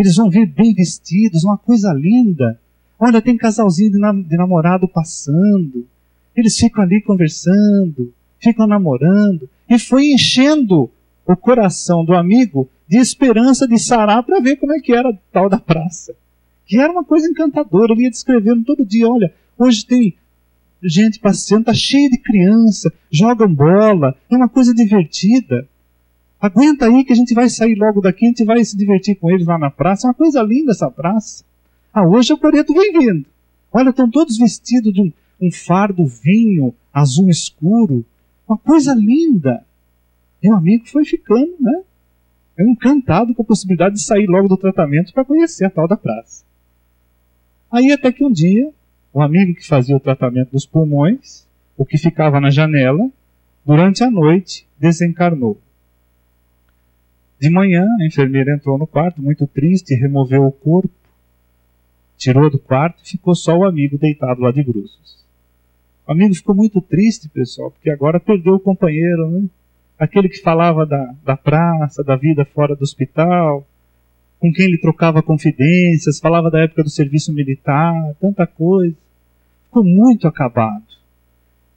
Eles 0.00 0.16
vão 0.16 0.30
vir 0.30 0.46
bem 0.46 0.72
vestidos, 0.72 1.44
uma 1.44 1.58
coisa 1.58 1.92
linda. 1.92 2.58
Olha, 2.98 3.20
tem 3.20 3.36
casalzinho 3.36 3.92
de, 3.92 3.98
nam 3.98 4.22
de 4.22 4.34
namorado 4.34 4.88
passando. 4.88 5.86
Eles 6.34 6.56
ficam 6.56 6.82
ali 6.82 7.02
conversando, 7.02 8.10
ficam 8.38 8.66
namorando. 8.66 9.46
E 9.68 9.78
foi 9.78 10.10
enchendo 10.10 10.90
o 11.26 11.36
coração 11.36 12.02
do 12.02 12.14
amigo 12.14 12.66
de 12.88 12.96
esperança 12.96 13.68
de 13.68 13.78
sarar 13.78 14.22
para 14.22 14.40
ver 14.40 14.56
como 14.56 14.72
é 14.72 14.80
que 14.80 14.94
era 14.94 15.12
tal 15.30 15.50
da 15.50 15.60
praça. 15.60 16.14
Que 16.64 16.78
era 16.78 16.90
uma 16.90 17.04
coisa 17.04 17.28
encantadora. 17.28 17.92
Ele 17.92 18.04
ia 18.04 18.10
descrevendo 18.10 18.64
todo 18.64 18.86
dia: 18.86 19.06
olha, 19.06 19.34
hoje 19.58 19.84
tem 19.84 20.14
gente 20.82 21.20
passeando, 21.20 21.66
tá 21.66 21.74
cheio 21.74 22.10
de 22.10 22.16
criança, 22.16 22.90
jogam 23.10 23.54
bola, 23.54 24.16
é 24.30 24.34
uma 24.34 24.48
coisa 24.48 24.72
divertida. 24.72 25.68
Aguenta 26.40 26.86
aí 26.86 27.04
que 27.04 27.12
a 27.12 27.16
gente 27.16 27.34
vai 27.34 27.48
sair 27.48 27.74
logo 27.74 28.00
daqui, 28.00 28.24
a 28.24 28.28
gente 28.28 28.44
vai 28.44 28.64
se 28.64 28.76
divertir 28.76 29.16
com 29.16 29.30
eles 29.30 29.46
lá 29.46 29.58
na 29.58 29.70
praça. 29.70 30.06
É 30.06 30.08
uma 30.08 30.14
coisa 30.14 30.42
linda 30.42 30.72
essa 30.72 30.90
praça. 30.90 31.44
Ah, 31.92 32.06
hoje 32.06 32.32
o 32.32 32.38
coreto 32.38 32.72
vem 32.72 32.92
vindo. 32.92 33.26
Olha, 33.72 33.90
estão 33.90 34.10
todos 34.10 34.38
vestidos 34.38 34.92
de 34.92 35.00
um, 35.00 35.12
um 35.40 35.50
fardo 35.50 36.06
vinho, 36.06 36.74
azul 36.92 37.28
escuro. 37.28 38.04
Uma 38.48 38.56
coisa 38.56 38.94
linda. 38.94 39.64
Meu 40.42 40.56
amigo 40.56 40.86
foi 40.86 41.04
ficando, 41.04 41.54
né? 41.60 41.82
Eu 42.56 42.66
encantado 42.66 43.34
com 43.34 43.42
a 43.42 43.44
possibilidade 43.44 43.96
de 43.96 44.02
sair 44.02 44.26
logo 44.26 44.48
do 44.48 44.56
tratamento 44.56 45.12
para 45.12 45.24
conhecer 45.24 45.66
a 45.66 45.70
tal 45.70 45.86
da 45.86 45.96
praça. 45.96 46.44
Aí 47.70 47.92
até 47.92 48.10
que 48.10 48.24
um 48.24 48.32
dia 48.32 48.72
o 49.12 49.20
amigo 49.20 49.54
que 49.54 49.66
fazia 49.66 49.96
o 49.96 50.00
tratamento 50.00 50.52
dos 50.52 50.66
pulmões, 50.66 51.46
o 51.76 51.84
que 51.84 51.98
ficava 51.98 52.40
na 52.40 52.50
janela, 52.50 53.10
durante 53.64 54.04
a 54.04 54.10
noite 54.10 54.66
desencarnou. 54.78 55.58
De 57.40 57.48
manhã, 57.48 57.86
a 57.98 58.04
enfermeira 58.04 58.54
entrou 58.54 58.76
no 58.76 58.86
quarto, 58.86 59.22
muito 59.22 59.46
triste, 59.46 59.94
removeu 59.94 60.44
o 60.44 60.52
corpo, 60.52 60.90
tirou 62.18 62.50
do 62.50 62.58
quarto 62.58 63.02
e 63.02 63.08
ficou 63.08 63.34
só 63.34 63.56
o 63.56 63.64
amigo 63.64 63.96
deitado 63.96 64.42
lá 64.42 64.52
de 64.52 64.62
bruços. 64.62 65.24
O 66.06 66.12
amigo 66.12 66.34
ficou 66.34 66.54
muito 66.54 66.82
triste, 66.82 67.30
pessoal, 67.30 67.70
porque 67.70 67.88
agora 67.88 68.20
perdeu 68.20 68.54
o 68.54 68.60
companheiro, 68.60 69.30
né? 69.30 69.48
Aquele 69.98 70.28
que 70.28 70.42
falava 70.42 70.84
da, 70.84 71.14
da 71.24 71.36
praça, 71.36 72.04
da 72.04 72.14
vida 72.14 72.44
fora 72.44 72.76
do 72.76 72.82
hospital, 72.82 73.66
com 74.38 74.52
quem 74.52 74.66
ele 74.66 74.78
trocava 74.78 75.22
confidências, 75.22 76.18
falava 76.18 76.50
da 76.50 76.60
época 76.60 76.82
do 76.82 76.90
serviço 76.90 77.32
militar, 77.32 78.14
tanta 78.20 78.46
coisa. 78.46 78.96
Ficou 79.64 79.84
muito 79.84 80.26
acabado. 80.28 80.84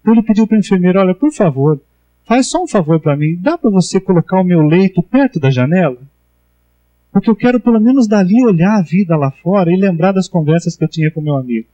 Então 0.02 0.14
ele 0.14 0.24
pediu 0.24 0.46
para 0.46 0.58
a 0.58 0.60
enfermeira: 0.60 1.02
Olha, 1.02 1.16
por 1.16 1.32
favor, 1.32 1.80
faz 2.26 2.48
só 2.48 2.64
um 2.64 2.68
favor 2.68 3.00
para 3.00 3.16
mim, 3.16 3.36
dá 3.36 3.58
para 3.58 3.70
você 3.70 4.00
colocar 4.00 4.40
o 4.40 4.44
meu 4.44 4.62
leito 4.62 5.02
perto 5.02 5.40
da 5.40 5.50
janela? 5.50 5.98
Porque 7.12 7.30
eu 7.30 7.36
quero 7.36 7.60
pelo 7.60 7.80
menos 7.80 8.08
dali 8.08 8.44
olhar 8.44 8.80
a 8.80 8.82
vida 8.82 9.16
lá 9.16 9.30
fora 9.30 9.72
e 9.72 9.78
lembrar 9.78 10.12
das 10.12 10.28
conversas 10.28 10.76
que 10.76 10.84
eu 10.84 10.88
tinha 10.88 11.12
com 11.12 11.22
meu 11.22 11.36
amigo. 11.36 11.68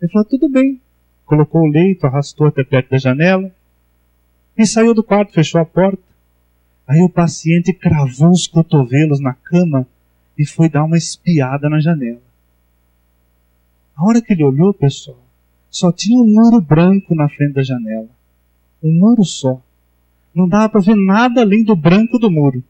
Ele 0.00 0.12
falou: 0.12 0.28
Tudo 0.28 0.48
bem. 0.48 0.80
Colocou 1.24 1.62
o 1.62 1.66
leito, 1.66 2.06
arrastou 2.06 2.46
até 2.46 2.64
perto 2.64 2.90
da 2.90 2.98
janela 2.98 3.52
e 4.56 4.66
saiu 4.66 4.92
do 4.92 5.04
quarto, 5.04 5.32
fechou 5.32 5.60
a 5.60 5.64
porta. 5.64 6.02
Aí 6.86 7.00
o 7.00 7.08
paciente 7.08 7.72
cravou 7.72 8.30
os 8.30 8.46
cotovelos 8.46 9.20
na 9.20 9.32
cama 9.32 9.86
e 10.36 10.44
foi 10.44 10.68
dar 10.68 10.84
uma 10.84 10.96
espiada 10.96 11.68
na 11.68 11.80
janela. 11.80 12.20
A 13.94 14.04
hora 14.04 14.22
que 14.22 14.32
ele 14.32 14.42
olhou, 14.42 14.72
pessoal, 14.72 15.18
só 15.70 15.92
tinha 15.92 16.20
um 16.20 16.26
muro 16.26 16.60
branco 16.60 17.14
na 17.14 17.28
frente 17.28 17.54
da 17.54 17.62
janela. 17.62 18.08
Um 18.82 18.92
muro 18.92 19.24
só. 19.24 19.60
Não 20.34 20.48
dava 20.48 20.68
para 20.68 20.80
ver 20.80 20.94
nada 20.94 21.40
além 21.40 21.64
do 21.64 21.74
branco 21.74 22.18
do 22.18 22.30
muro. 22.30 22.62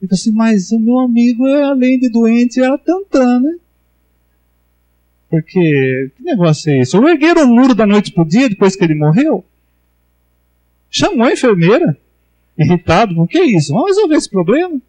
Falou 0.00 0.12
assim, 0.12 0.32
mas 0.32 0.72
o 0.72 0.78
meu 0.78 0.98
amigo, 0.98 1.46
é, 1.46 1.64
além 1.64 1.98
de 1.98 2.08
doente, 2.08 2.60
era 2.60 2.78
tantã, 2.78 3.38
né? 3.40 3.56
Porque, 5.28 6.10
que 6.16 6.22
negócio 6.22 6.72
é 6.72 6.80
esse? 6.80 6.96
Ou 6.96 7.08
ergueram 7.08 7.44
o 7.44 7.54
muro 7.54 7.74
da 7.74 7.86
noite 7.86 8.12
pro 8.12 8.24
dia, 8.24 8.48
depois 8.48 8.74
que 8.74 8.82
ele 8.82 8.94
morreu? 8.94 9.44
Chamou 10.90 11.26
a 11.26 11.32
enfermeira 11.32 11.96
irritado, 12.58 13.18
o 13.20 13.26
que 13.26 13.38
é 13.38 13.44
isso? 13.44 13.72
Vamos 13.72 13.90
resolver 13.90 14.16
esse 14.16 14.28
problema? 14.28 14.80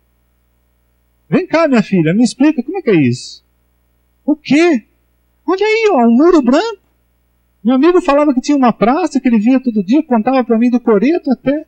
Vem 1.29 1.47
cá, 1.47 1.67
minha 1.67 1.83
filha, 1.83 2.13
me 2.13 2.23
explica 2.23 2.63
como 2.63 2.77
é 2.77 2.81
que 2.81 2.89
é 2.89 3.01
isso. 3.01 3.43
O 4.25 4.35
quê? 4.35 4.83
Olha 5.45 5.65
aí, 5.65 5.89
ó, 5.91 6.07
um 6.07 6.11
muro 6.11 6.41
branco. 6.41 6.79
Meu 7.63 7.75
amigo 7.75 8.01
falava 8.01 8.33
que 8.33 8.41
tinha 8.41 8.57
uma 8.57 8.73
praça 8.73 9.19
que 9.19 9.27
ele 9.27 9.39
via 9.39 9.59
todo 9.59 9.83
dia, 9.83 10.03
contava 10.03 10.43
para 10.43 10.57
mim 10.57 10.69
do 10.69 10.79
coreto 10.79 11.31
até. 11.31 11.65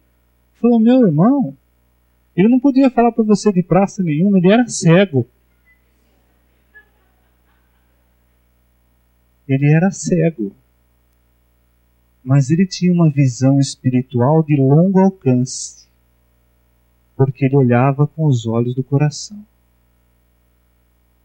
Falou, 0.55 0.79
meu 0.79 1.05
irmão, 1.05 1.55
Ele 2.35 2.47
não 2.47 2.59
podia 2.59 2.89
falar 2.89 3.11
para 3.11 3.23
você 3.23 3.51
de 3.51 3.61
praça 3.61 4.01
nenhuma, 4.01 4.37
ele 4.37 4.51
era 4.51 4.67
cego. 4.67 5.27
Ele 9.47 9.71
era 9.71 9.91
cego. 9.91 10.51
Mas 12.23 12.49
ele 12.49 12.65
tinha 12.65 12.91
uma 12.91 13.09
visão 13.09 13.59
espiritual 13.59 14.41
de 14.41 14.55
longo 14.55 14.99
alcance, 14.99 15.85
porque 17.15 17.45
ele 17.45 17.57
olhava 17.57 18.07
com 18.07 18.25
os 18.25 18.47
olhos 18.47 18.73
do 18.73 18.83
coração. 18.83 19.45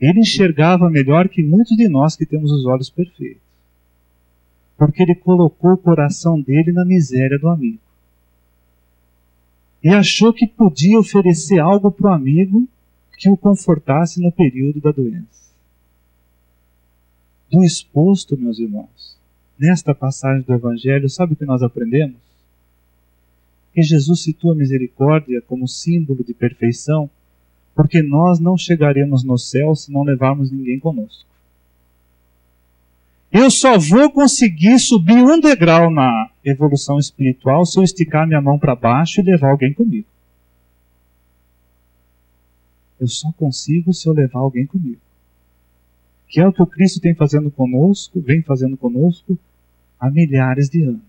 Ele 0.00 0.20
enxergava 0.20 0.90
melhor 0.90 1.28
que 1.28 1.42
muitos 1.42 1.76
de 1.76 1.88
nós 1.88 2.16
que 2.16 2.26
temos 2.26 2.50
os 2.50 2.66
olhos 2.66 2.90
perfeitos, 2.90 3.47
porque 4.78 5.02
ele 5.02 5.16
colocou 5.16 5.72
o 5.72 5.76
coração 5.76 6.40
dele 6.40 6.72
na 6.72 6.84
miséria 6.84 7.38
do 7.38 7.48
amigo 7.48 7.80
e 9.82 9.88
achou 9.88 10.32
que 10.32 10.46
podia 10.46 10.98
oferecer 10.98 11.58
algo 11.58 11.90
para 11.90 12.10
o 12.10 12.14
amigo 12.14 12.68
que 13.16 13.28
o 13.28 13.36
confortasse 13.36 14.20
no 14.20 14.30
período 14.30 14.80
da 14.80 14.92
doença. 14.92 15.48
Do 17.50 17.64
exposto, 17.64 18.36
meus 18.36 18.58
irmãos, 18.58 19.18
nesta 19.58 19.94
passagem 19.94 20.42
do 20.42 20.52
Evangelho, 20.52 21.08
sabe 21.08 21.32
o 21.32 21.36
que 21.36 21.44
nós 21.44 21.62
aprendemos? 21.62 22.16
Que 23.72 23.82
Jesus 23.82 24.22
citou 24.22 24.52
a 24.52 24.54
misericórdia 24.54 25.40
como 25.42 25.66
símbolo 25.66 26.22
de 26.22 26.34
perfeição, 26.34 27.10
porque 27.74 28.02
nós 28.02 28.38
não 28.38 28.56
chegaremos 28.56 29.24
no 29.24 29.38
céu 29.38 29.74
se 29.74 29.90
não 29.90 30.02
levarmos 30.02 30.50
ninguém 30.50 30.78
conosco. 30.78 31.26
Eu 33.30 33.50
só 33.50 33.78
vou 33.78 34.10
conseguir 34.10 34.78
subir 34.78 35.22
um 35.22 35.38
degrau 35.38 35.90
na 35.90 36.30
evolução 36.42 36.98
espiritual 36.98 37.66
se 37.66 37.78
eu 37.78 37.84
esticar 37.84 38.26
minha 38.26 38.40
mão 38.40 38.58
para 38.58 38.74
baixo 38.74 39.20
e 39.20 39.24
levar 39.24 39.50
alguém 39.50 39.72
comigo. 39.72 40.06
Eu 42.98 43.06
só 43.06 43.30
consigo 43.32 43.92
se 43.92 44.08
eu 44.08 44.12
levar 44.12 44.40
alguém 44.40 44.66
comigo. 44.66 45.00
Que 46.26 46.40
é 46.40 46.46
o 46.46 46.52
que 46.52 46.62
o 46.62 46.66
Cristo 46.66 47.00
tem 47.00 47.14
fazendo 47.14 47.50
conosco, 47.50 48.20
vem 48.20 48.42
fazendo 48.42 48.76
conosco 48.76 49.38
há 50.00 50.10
milhares 50.10 50.68
de 50.68 50.82
anos. 50.82 51.02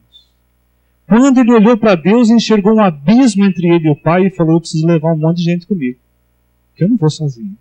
Quando 1.08 1.40
ele 1.40 1.52
olhou 1.52 1.78
para 1.78 1.96
Deus 1.96 2.30
enxergou 2.30 2.76
um 2.76 2.82
abismo 2.82 3.46
entre 3.46 3.68
ele 3.68 3.88
e 3.88 3.92
o 3.92 3.96
Pai 3.96 4.28
e 4.28 4.30
falou: 4.30 4.56
Eu 4.56 4.60
preciso 4.60 4.86
levar 4.86 5.14
um 5.14 5.18
monte 5.18 5.38
de 5.38 5.44
gente 5.44 5.66
comigo, 5.66 5.98
que 6.76 6.84
eu 6.84 6.90
não 6.90 6.98
vou 6.98 7.10
sozinho. 7.10 7.58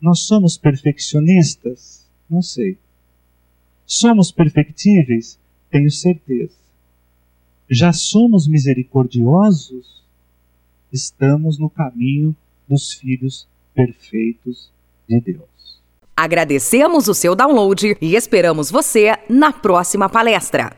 Nós 0.00 0.20
somos 0.20 0.56
perfeccionistas? 0.56 2.06
Não 2.28 2.42
sei. 2.42 2.78
Somos 3.86 4.30
perfectíveis? 4.30 5.38
Tenho 5.70 5.90
certeza. 5.90 6.54
Já 7.68 7.92
somos 7.92 8.46
misericordiosos? 8.46 10.02
Estamos 10.92 11.58
no 11.58 11.68
caminho 11.68 12.34
dos 12.66 12.92
filhos 12.92 13.46
perfeitos 13.74 14.70
de 15.08 15.20
Deus. 15.20 15.80
Agradecemos 16.16 17.08
o 17.08 17.14
seu 17.14 17.34
download 17.36 17.96
e 18.00 18.14
esperamos 18.14 18.70
você 18.70 19.16
na 19.28 19.52
próxima 19.52 20.08
palestra. 20.08 20.77